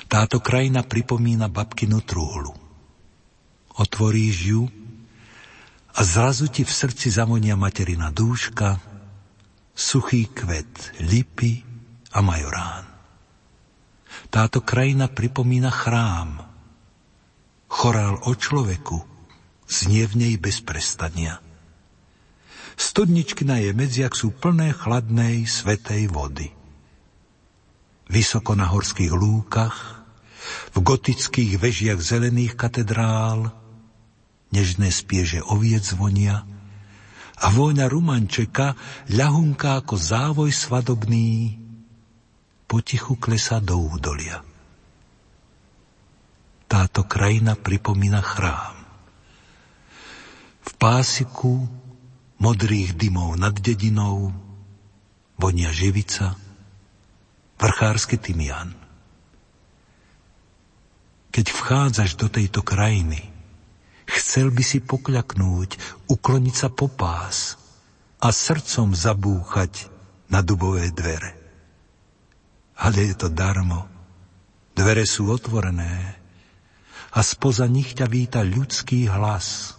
táto 0.05 0.37
krajina 0.37 0.85
pripomína 0.85 1.49
babkinu 1.49 2.05
trúhlu. 2.05 2.53
Otvoríš 3.81 4.37
ju 4.45 4.69
a 5.89 6.05
zrazu 6.05 6.53
ti 6.53 6.61
v 6.61 6.69
srdci 6.69 7.09
zavonia 7.09 7.57
materina 7.57 8.13
dúška, 8.13 8.77
suchý 9.73 10.29
kvet 10.29 11.01
lipy 11.01 11.65
a 12.13 12.21
majorán. 12.21 12.85
Táto 14.29 14.61
krajina 14.61 15.09
pripomína 15.09 15.73
chrám. 15.73 16.45
Chorál 17.73 18.21
o 18.21 18.37
človeku 18.37 19.01
znie 19.65 20.05
v 20.05 20.13
nej 20.29 20.33
bez 20.37 20.61
prestania. 20.61 21.41
Studničky 22.77 23.49
na 23.49 23.57
jej 23.57 23.73
medziach 23.73 24.13
sú 24.13 24.29
plné 24.29 24.77
chladnej, 24.77 25.49
svetej 25.49 26.13
vody. 26.13 26.53
Vysoko 28.07 28.53
na 28.53 28.67
horských 28.67 29.13
lúkach 29.13 30.03
v 30.75 30.77
gotických 30.83 31.55
vežiach 31.55 31.99
zelených 32.01 32.59
katedrál, 32.59 33.53
nežné 34.51 34.91
spieže 34.91 35.39
oviec 35.41 35.81
zvonia 35.81 36.43
a 37.39 37.45
vôňa 37.49 37.89
rumančeka, 37.89 38.77
ľahunká 39.09 39.81
ako 39.83 39.95
závoj 39.97 40.51
svadobný, 40.53 41.57
potichu 42.69 43.17
klesa 43.17 43.59
do 43.59 43.77
údolia. 43.79 44.41
Táto 46.69 47.05
krajina 47.05 47.53
pripomína 47.53 48.21
chrám. 48.23 48.75
V 50.63 50.71
pásiku 50.79 51.69
modrých 52.41 52.97
dymov 52.97 53.37
nad 53.37 53.53
dedinou 53.53 54.33
vonia 55.37 55.69
živica, 55.69 56.33
vrchársky 57.57 58.17
tymian. 58.17 58.73
Keď 61.33 61.45
vchádzaš 61.49 62.13
do 62.13 62.29
tejto 62.29 62.61
krajiny, 62.61 63.33
chcel 64.05 64.53
by 64.53 64.61
si 64.61 64.77
pokľaknúť, 64.85 65.69
ukloniť 66.05 66.55
sa 66.55 66.69
po 66.69 66.85
pás 66.85 67.57
a 68.21 68.29
srdcom 68.29 68.93
zabúchať 68.93 69.89
na 70.29 70.45
dubové 70.45 70.93
dvere. 70.93 71.33
Ale 72.77 73.09
je 73.09 73.15
to 73.17 73.29
darmo. 73.33 73.89
Dvere 74.73 75.05
sú 75.05 75.29
otvorené 75.29 76.17
a 77.13 77.19
spoza 77.21 77.69
nich 77.69 77.93
ťa 77.93 78.09
víta 78.09 78.41
ľudský 78.41 79.05
hlas. 79.09 79.77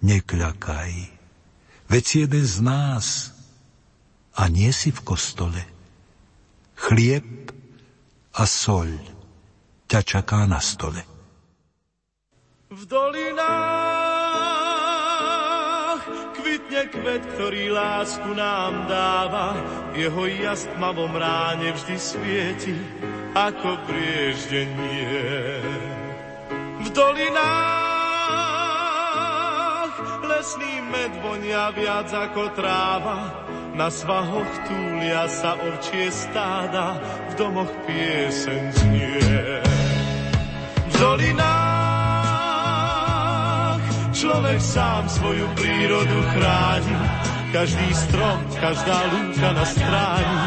Nekľakaj, 0.00 0.92
veď 1.88 2.02
si 2.04 2.16
jeden 2.24 2.44
z 2.44 2.56
nás 2.64 3.32
a 4.36 4.48
nie 4.48 4.72
si 4.72 4.92
v 4.92 5.00
kostole. 5.04 5.75
Chlieb 6.76 7.52
a 8.36 8.44
soľ 8.44 9.00
ťa 9.88 10.00
čaká 10.04 10.44
na 10.44 10.60
stole. 10.60 11.00
V 12.68 12.82
dolinách 12.84 14.36
kvitne 16.36 16.82
kvet, 16.92 17.22
ktorý 17.34 17.72
lásku 17.72 18.28
nám 18.36 18.84
dáva, 18.86 19.56
jeho 19.96 20.28
jas 20.28 20.68
tmavom 20.76 21.16
ráne 21.16 21.72
vždy 21.72 21.96
svieti, 21.96 22.76
ako 23.32 23.80
prieždenie. 23.88 25.08
V 26.84 26.88
dolinách 26.92 27.96
lesný 30.28 30.84
med 30.92 31.12
vonia 31.24 31.72
viac 31.72 32.12
ako 32.12 32.52
tráva, 32.52 33.32
na 33.76 33.92
svahoch 33.92 34.52
túlia 34.64 35.28
sa 35.28 35.52
orčie 35.60 36.08
stáda, 36.08 36.96
v 37.28 37.32
domoch 37.36 37.72
pieseň 37.84 38.62
znie 38.72 39.60
dolinách. 41.06 41.44
Človek 44.16 44.60
sám 44.60 45.04
svoju 45.12 45.44
prírodu 45.54 46.20
chráni, 46.32 46.96
každý 47.52 47.88
strom, 47.92 48.40
každá 48.56 48.98
lúka 49.12 49.52
na 49.52 49.64
stráni 49.68 50.38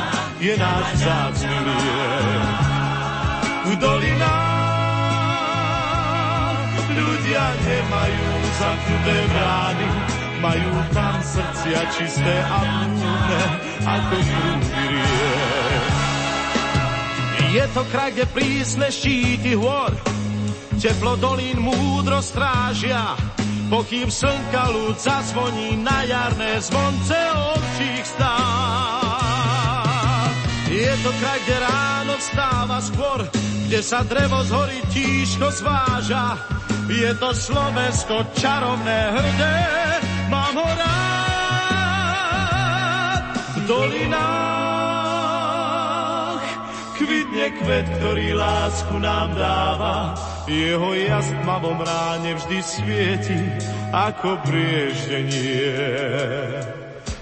je 0.42 0.58
náš 0.58 0.86
vzácný 0.98 1.54
liek. 1.54 2.58
V 3.70 3.78
dolinách 3.78 4.90
ľudia 6.90 7.46
nemajú 7.62 8.26
zamknuté 8.58 9.18
brány, 9.30 10.09
majú 10.40 10.74
tam 10.96 11.16
srdcia 11.20 11.82
čisté 11.96 12.36
a 12.44 12.58
múdne 12.96 13.44
ako 13.84 14.16
prúdy. 14.24 14.88
Je 17.50 17.66
to 17.74 17.82
kraj, 17.90 18.10
kde 18.14 18.26
prísne 18.30 18.88
štíty 18.94 19.58
hôr 19.58 19.92
Teplo 20.80 21.20
dolín 21.20 21.60
múdro 21.60 22.24
strážia, 22.24 23.12
pokým 23.68 24.08
slnka 24.08 24.72
ľud 24.72 24.96
zazvoní 24.96 25.76
na 25.76 26.08
jarné 26.08 26.64
zvonce 26.64 27.20
ovčích 27.36 28.06
stát. 28.16 29.12
Je 30.72 30.88
to 31.04 31.12
kraj, 31.20 31.40
kde 31.44 31.58
ráno 31.60 32.16
vstáva 32.16 32.80
skôr, 32.80 33.28
kde 33.68 33.84
sa 33.84 34.08
drevo 34.08 34.40
z 34.48 34.56
hory 34.56 34.80
tížko 34.88 35.52
zváža. 35.52 36.40
Je 36.88 37.12
to 37.20 37.36
Slovensko 37.36 38.24
čarovné 38.40 39.20
hrdé, 39.20 39.60
mám 40.50 40.66
ho 40.66 40.70
rád. 40.82 40.90
V 43.54 43.70
dolinách 43.70 44.82
kvitne 46.98 47.54
kvet, 47.62 47.86
ktorý 48.02 48.34
lásku 48.34 48.98
nám 48.98 49.38
dáva. 49.38 50.18
Jeho 50.50 50.98
jas 50.98 51.30
tmavom 51.46 51.78
ráne 51.86 52.34
vždy 52.34 52.58
svieti 52.66 53.38
ako 53.94 54.42
prieždenie. 54.50 55.70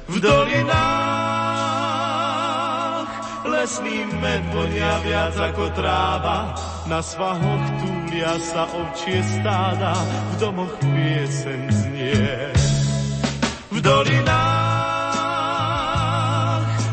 V 0.08 0.24
dolinách 0.24 0.88
lesný 3.44 4.08
med 4.24 4.48
vonia 4.56 5.04
viac 5.04 5.36
ako 5.36 5.76
tráva, 5.76 6.56
na 6.88 7.04
svahoch 7.04 7.68
túlia 7.84 8.40
sa 8.40 8.64
ovčie 8.72 9.20
stáda, 9.20 9.92
v 10.32 10.40
domoch 10.40 10.72
piesen 10.80 11.68
znie. 11.68 12.56
V 13.78 13.86
dolinách. 13.86 14.26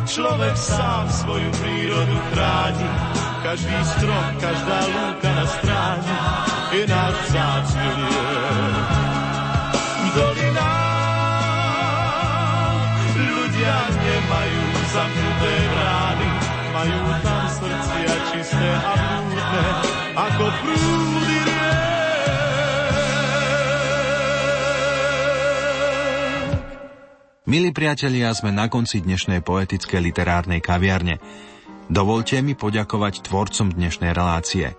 Človek 0.05 0.53
sám 0.53 1.09
svoju 1.09 1.49
prírodu 1.57 2.13
chráni, 2.29 2.85
každý 3.41 3.73
strom, 3.89 4.25
každá 4.37 4.85
lúka 4.93 5.33
na 5.33 5.49
stráni 5.49 6.13
je 6.77 6.85
náš 6.85 7.15
vzácný 7.25 7.89
V 9.97 10.13
dolinách 10.13 10.93
ľudia 13.17 13.77
nemajú 14.05 14.63
zamknuté 14.93 15.53
brány, 15.73 16.29
majú 16.69 17.01
tam 17.25 17.49
srdcia 17.49 18.29
čisté 18.29 18.77
a 18.77 18.93
blúdne, 18.93 19.73
ako 20.21 20.53
prúdy 20.61 21.24
Milí 27.45 27.77
priatelia, 27.77 28.33
sme 28.33 28.57
na 28.57 28.73
konci 28.73 29.05
dnešnej 29.05 29.45
poetickej 29.45 30.01
literárnej 30.01 30.65
kaviarne. 30.65 31.21
Dovolte 31.93 32.41
mi 32.41 32.57
poďakovať 32.57 33.21
tvorcom 33.21 33.69
dnešnej 33.69 34.17
relácie. 34.17 34.73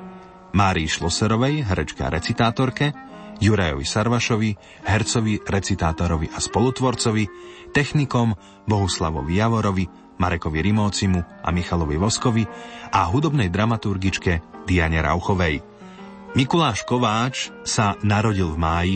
Márii 0.49 0.89
Šloserovej, 0.89 1.61
herečke 1.61 2.01
a 2.01 2.09
recitátorke, 2.09 2.89
Jurajovi 3.37 3.85
Sarvašovi, 3.85 4.81
hercovi, 4.81 5.45
recitátorovi 5.45 6.33
a 6.33 6.41
spolutvorcovi, 6.41 7.29
technikom 7.69 8.33
Bohuslavovi 8.65 9.37
Javorovi, 9.37 9.85
Marekovi 10.17 10.65
Rimócimu 10.65 11.45
a 11.45 11.53
Michalovi 11.53 12.01
Voskovi 12.01 12.49
a 12.89 13.05
hudobnej 13.05 13.53
dramaturgičke 13.53 14.65
Diane 14.65 15.05
Rauchovej. 15.05 15.61
Mikuláš 16.33 16.81
Kováč 16.81 17.53
sa 17.61 17.93
narodil 18.01 18.49
v 18.49 18.57
máji, 18.57 18.95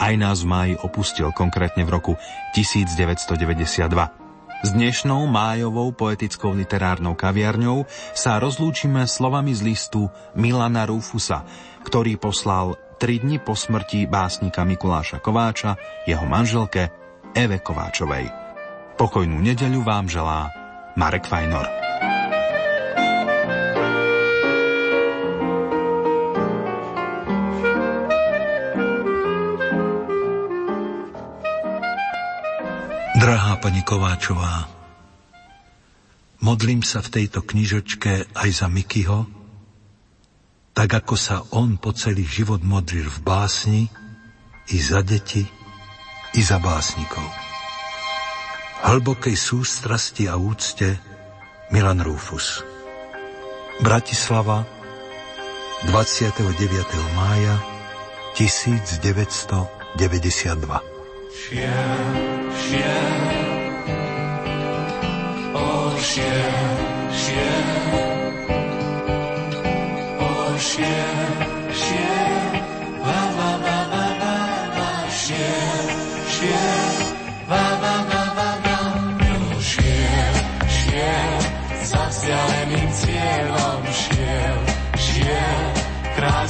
aj 0.00 0.14
nás 0.16 0.40
v 0.42 0.48
máji 0.48 0.74
opustil, 0.80 1.28
konkrétne 1.36 1.84
v 1.84 1.90
roku 1.92 2.12
1992. 2.56 4.20
S 4.60 4.76
dnešnou 4.76 5.24
májovou 5.24 5.92
poetickou 5.92 6.52
literárnou 6.52 7.16
kaviarňou 7.16 7.88
sa 8.12 8.36
rozlúčime 8.36 9.08
slovami 9.08 9.56
z 9.56 9.72
listu 9.72 10.08
Milana 10.36 10.84
Rufusa, 10.84 11.44
ktorý 11.84 12.20
poslal 12.20 12.76
tri 13.00 13.16
dni 13.20 13.40
po 13.40 13.56
smrti 13.56 14.04
básnika 14.04 14.60
Mikuláša 14.68 15.24
Kováča 15.24 15.80
jeho 16.04 16.28
manželke 16.28 16.92
Eve 17.32 17.64
Kováčovej. 17.64 18.28
Pokojnú 19.00 19.40
nedeľu 19.40 19.80
vám 19.80 20.12
želá 20.12 20.52
Marek 20.92 21.24
Fajnor. 21.24 21.79
Drahá 33.20 33.60
pani 33.60 33.84
Kováčová, 33.84 34.64
modlím 36.40 36.80
sa 36.80 37.04
v 37.04 37.20
tejto 37.20 37.44
knižočke 37.44 38.32
aj 38.32 38.48
za 38.48 38.64
Mikyho, 38.64 39.28
tak 40.72 40.88
ako 41.04 41.14
sa 41.20 41.44
on 41.52 41.76
po 41.76 41.92
celý 41.92 42.24
život 42.24 42.64
modlil 42.64 43.12
v 43.12 43.20
básni, 43.20 43.82
i 44.72 44.80
za 44.80 45.04
deti, 45.04 45.44
i 46.32 46.40
za 46.40 46.56
básnikov. 46.64 47.28
Hlbokej 48.88 49.36
sústrasti 49.36 50.24
a 50.24 50.40
úcte 50.40 50.96
Milan 51.76 52.00
Rufus. 52.00 52.64
Bratislava 53.84 54.64
29. 55.84 56.40
mája 57.12 57.60
1992 58.32 59.76
Šiel, 61.30 62.29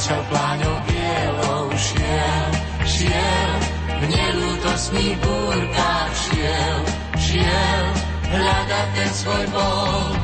kráčal 0.01 0.23
pláňou 0.33 0.77
bielou, 0.89 1.67
šiel, 1.77 2.51
šiel, 2.89 3.60
v 4.71 4.73
nelútostných 4.73 5.19
búrkách 5.19 6.13
šiel, 6.15 6.79
šiel, 7.19 7.85
hľadať 8.31 8.87
ten 8.95 9.11
svoj 9.19 9.45
bol. 9.51 10.15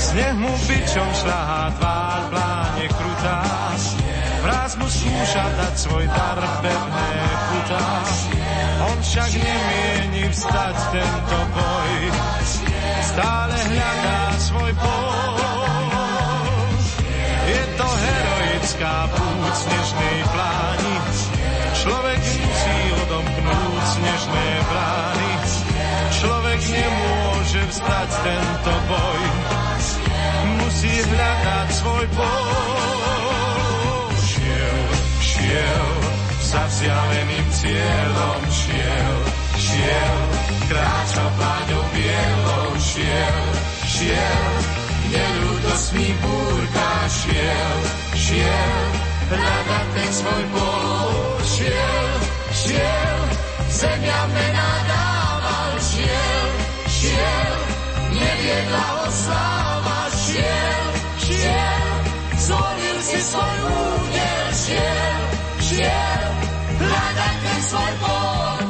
Sneh 0.00 0.34
mu 0.40 0.48
bičom 0.64 1.08
šľahá 1.20 1.76
tvár, 1.76 2.20
pláne 2.32 2.86
krutá. 2.88 3.44
Vraz 4.40 4.72
mu 4.80 4.88
skúša 4.88 5.44
dať 5.52 5.74
svoj 5.84 6.04
dar 6.08 6.40
pevné 6.64 7.12
putá. 7.52 7.88
On 8.88 8.98
však 9.04 9.30
nemieni 9.36 10.24
vstať 10.32 10.76
tento 10.88 11.38
boj. 11.52 11.92
Stále 13.04 13.56
hľadá 13.68 14.20
svoj 14.48 14.72
bol. 14.80 15.36
Je 17.52 17.62
to 17.76 17.88
heroická 17.88 18.94
púť 19.12 19.52
snežnej 19.60 20.07
vstať 27.88 28.10
tento 28.20 28.74
boj. 28.84 29.22
Musí 30.60 30.92
hľadať 31.08 31.68
svoj 31.72 32.04
bol. 32.12 34.12
Šiel, 34.20 34.80
šiel, 35.24 35.88
za 36.44 36.62
vzdialeným 36.68 37.46
cieľom 37.48 38.40
šiel, 38.52 39.16
šiel, 39.56 40.16
kráčal 40.68 41.28
pláňou 41.40 41.84
bielou 41.96 42.68
šiel, 42.76 43.40
šiel, 43.88 44.52
nelútostný 45.08 46.12
búrka 46.20 46.92
šiel, 47.08 47.78
šiel, 48.12 48.84
hľadať 49.32 49.86
ten 49.96 50.10
svoj 50.12 50.44
bol. 50.52 51.16
Šiel, 51.48 52.08
šiel, 52.52 53.18
zemia 53.72 54.20
mená 54.36 54.70
dával, 54.84 55.72
šiel, 55.80 56.48
šiel, 56.86 57.67
neviedla 58.18 58.84
ho 58.98 59.06
sláva, 59.10 60.00
šiel, 60.12 60.86
šiel, 61.22 61.90
zvolil 62.36 62.98
si 63.02 63.18
svoj 63.22 63.58
údel, 63.66 64.46
šiel, 64.52 65.22
šiel, 65.62 66.30
hľadať 66.82 67.36
ten 67.42 67.60
svoj 67.70 67.92
bol. 68.02 68.66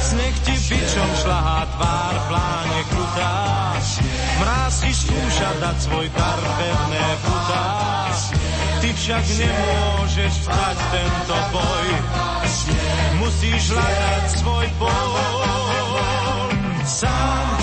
Sneh 0.00 0.36
ti 0.46 0.54
bičom 0.70 1.10
šlahá 1.22 1.60
tvár, 1.76 2.14
pláne 2.30 2.80
krutá, 2.90 3.34
mráz 4.40 4.74
ti 4.82 4.92
skúša 4.94 5.50
dať 5.60 5.76
svoj 5.86 6.06
dar, 6.14 6.40
pevné 6.58 7.06
putá. 7.26 7.66
Ty 8.80 8.88
však 8.96 9.24
nemôžeš 9.36 10.32
vstať 10.40 10.78
tento 10.88 11.36
boj, 11.52 11.88
musíš 13.20 13.76
hľadať 13.76 14.24
svoj 14.40 14.66
bol. 14.80 15.12
Sám, 16.80 17.59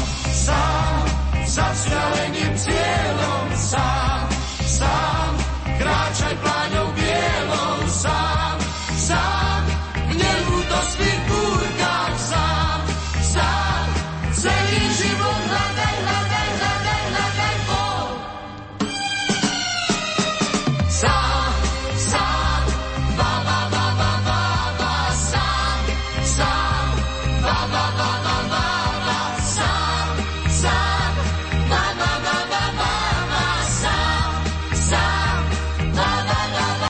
sám, 0.48 1.04
za 1.44 1.68
vzdialeným 1.76 2.54
cieľom 2.56 3.48
sám, 3.56 4.26
sám, 4.64 5.32
kráčaj 5.76 6.36
pláňou 6.40 6.88
bielou 6.96 7.80
sám, 7.92 8.56
sám. 8.96 9.37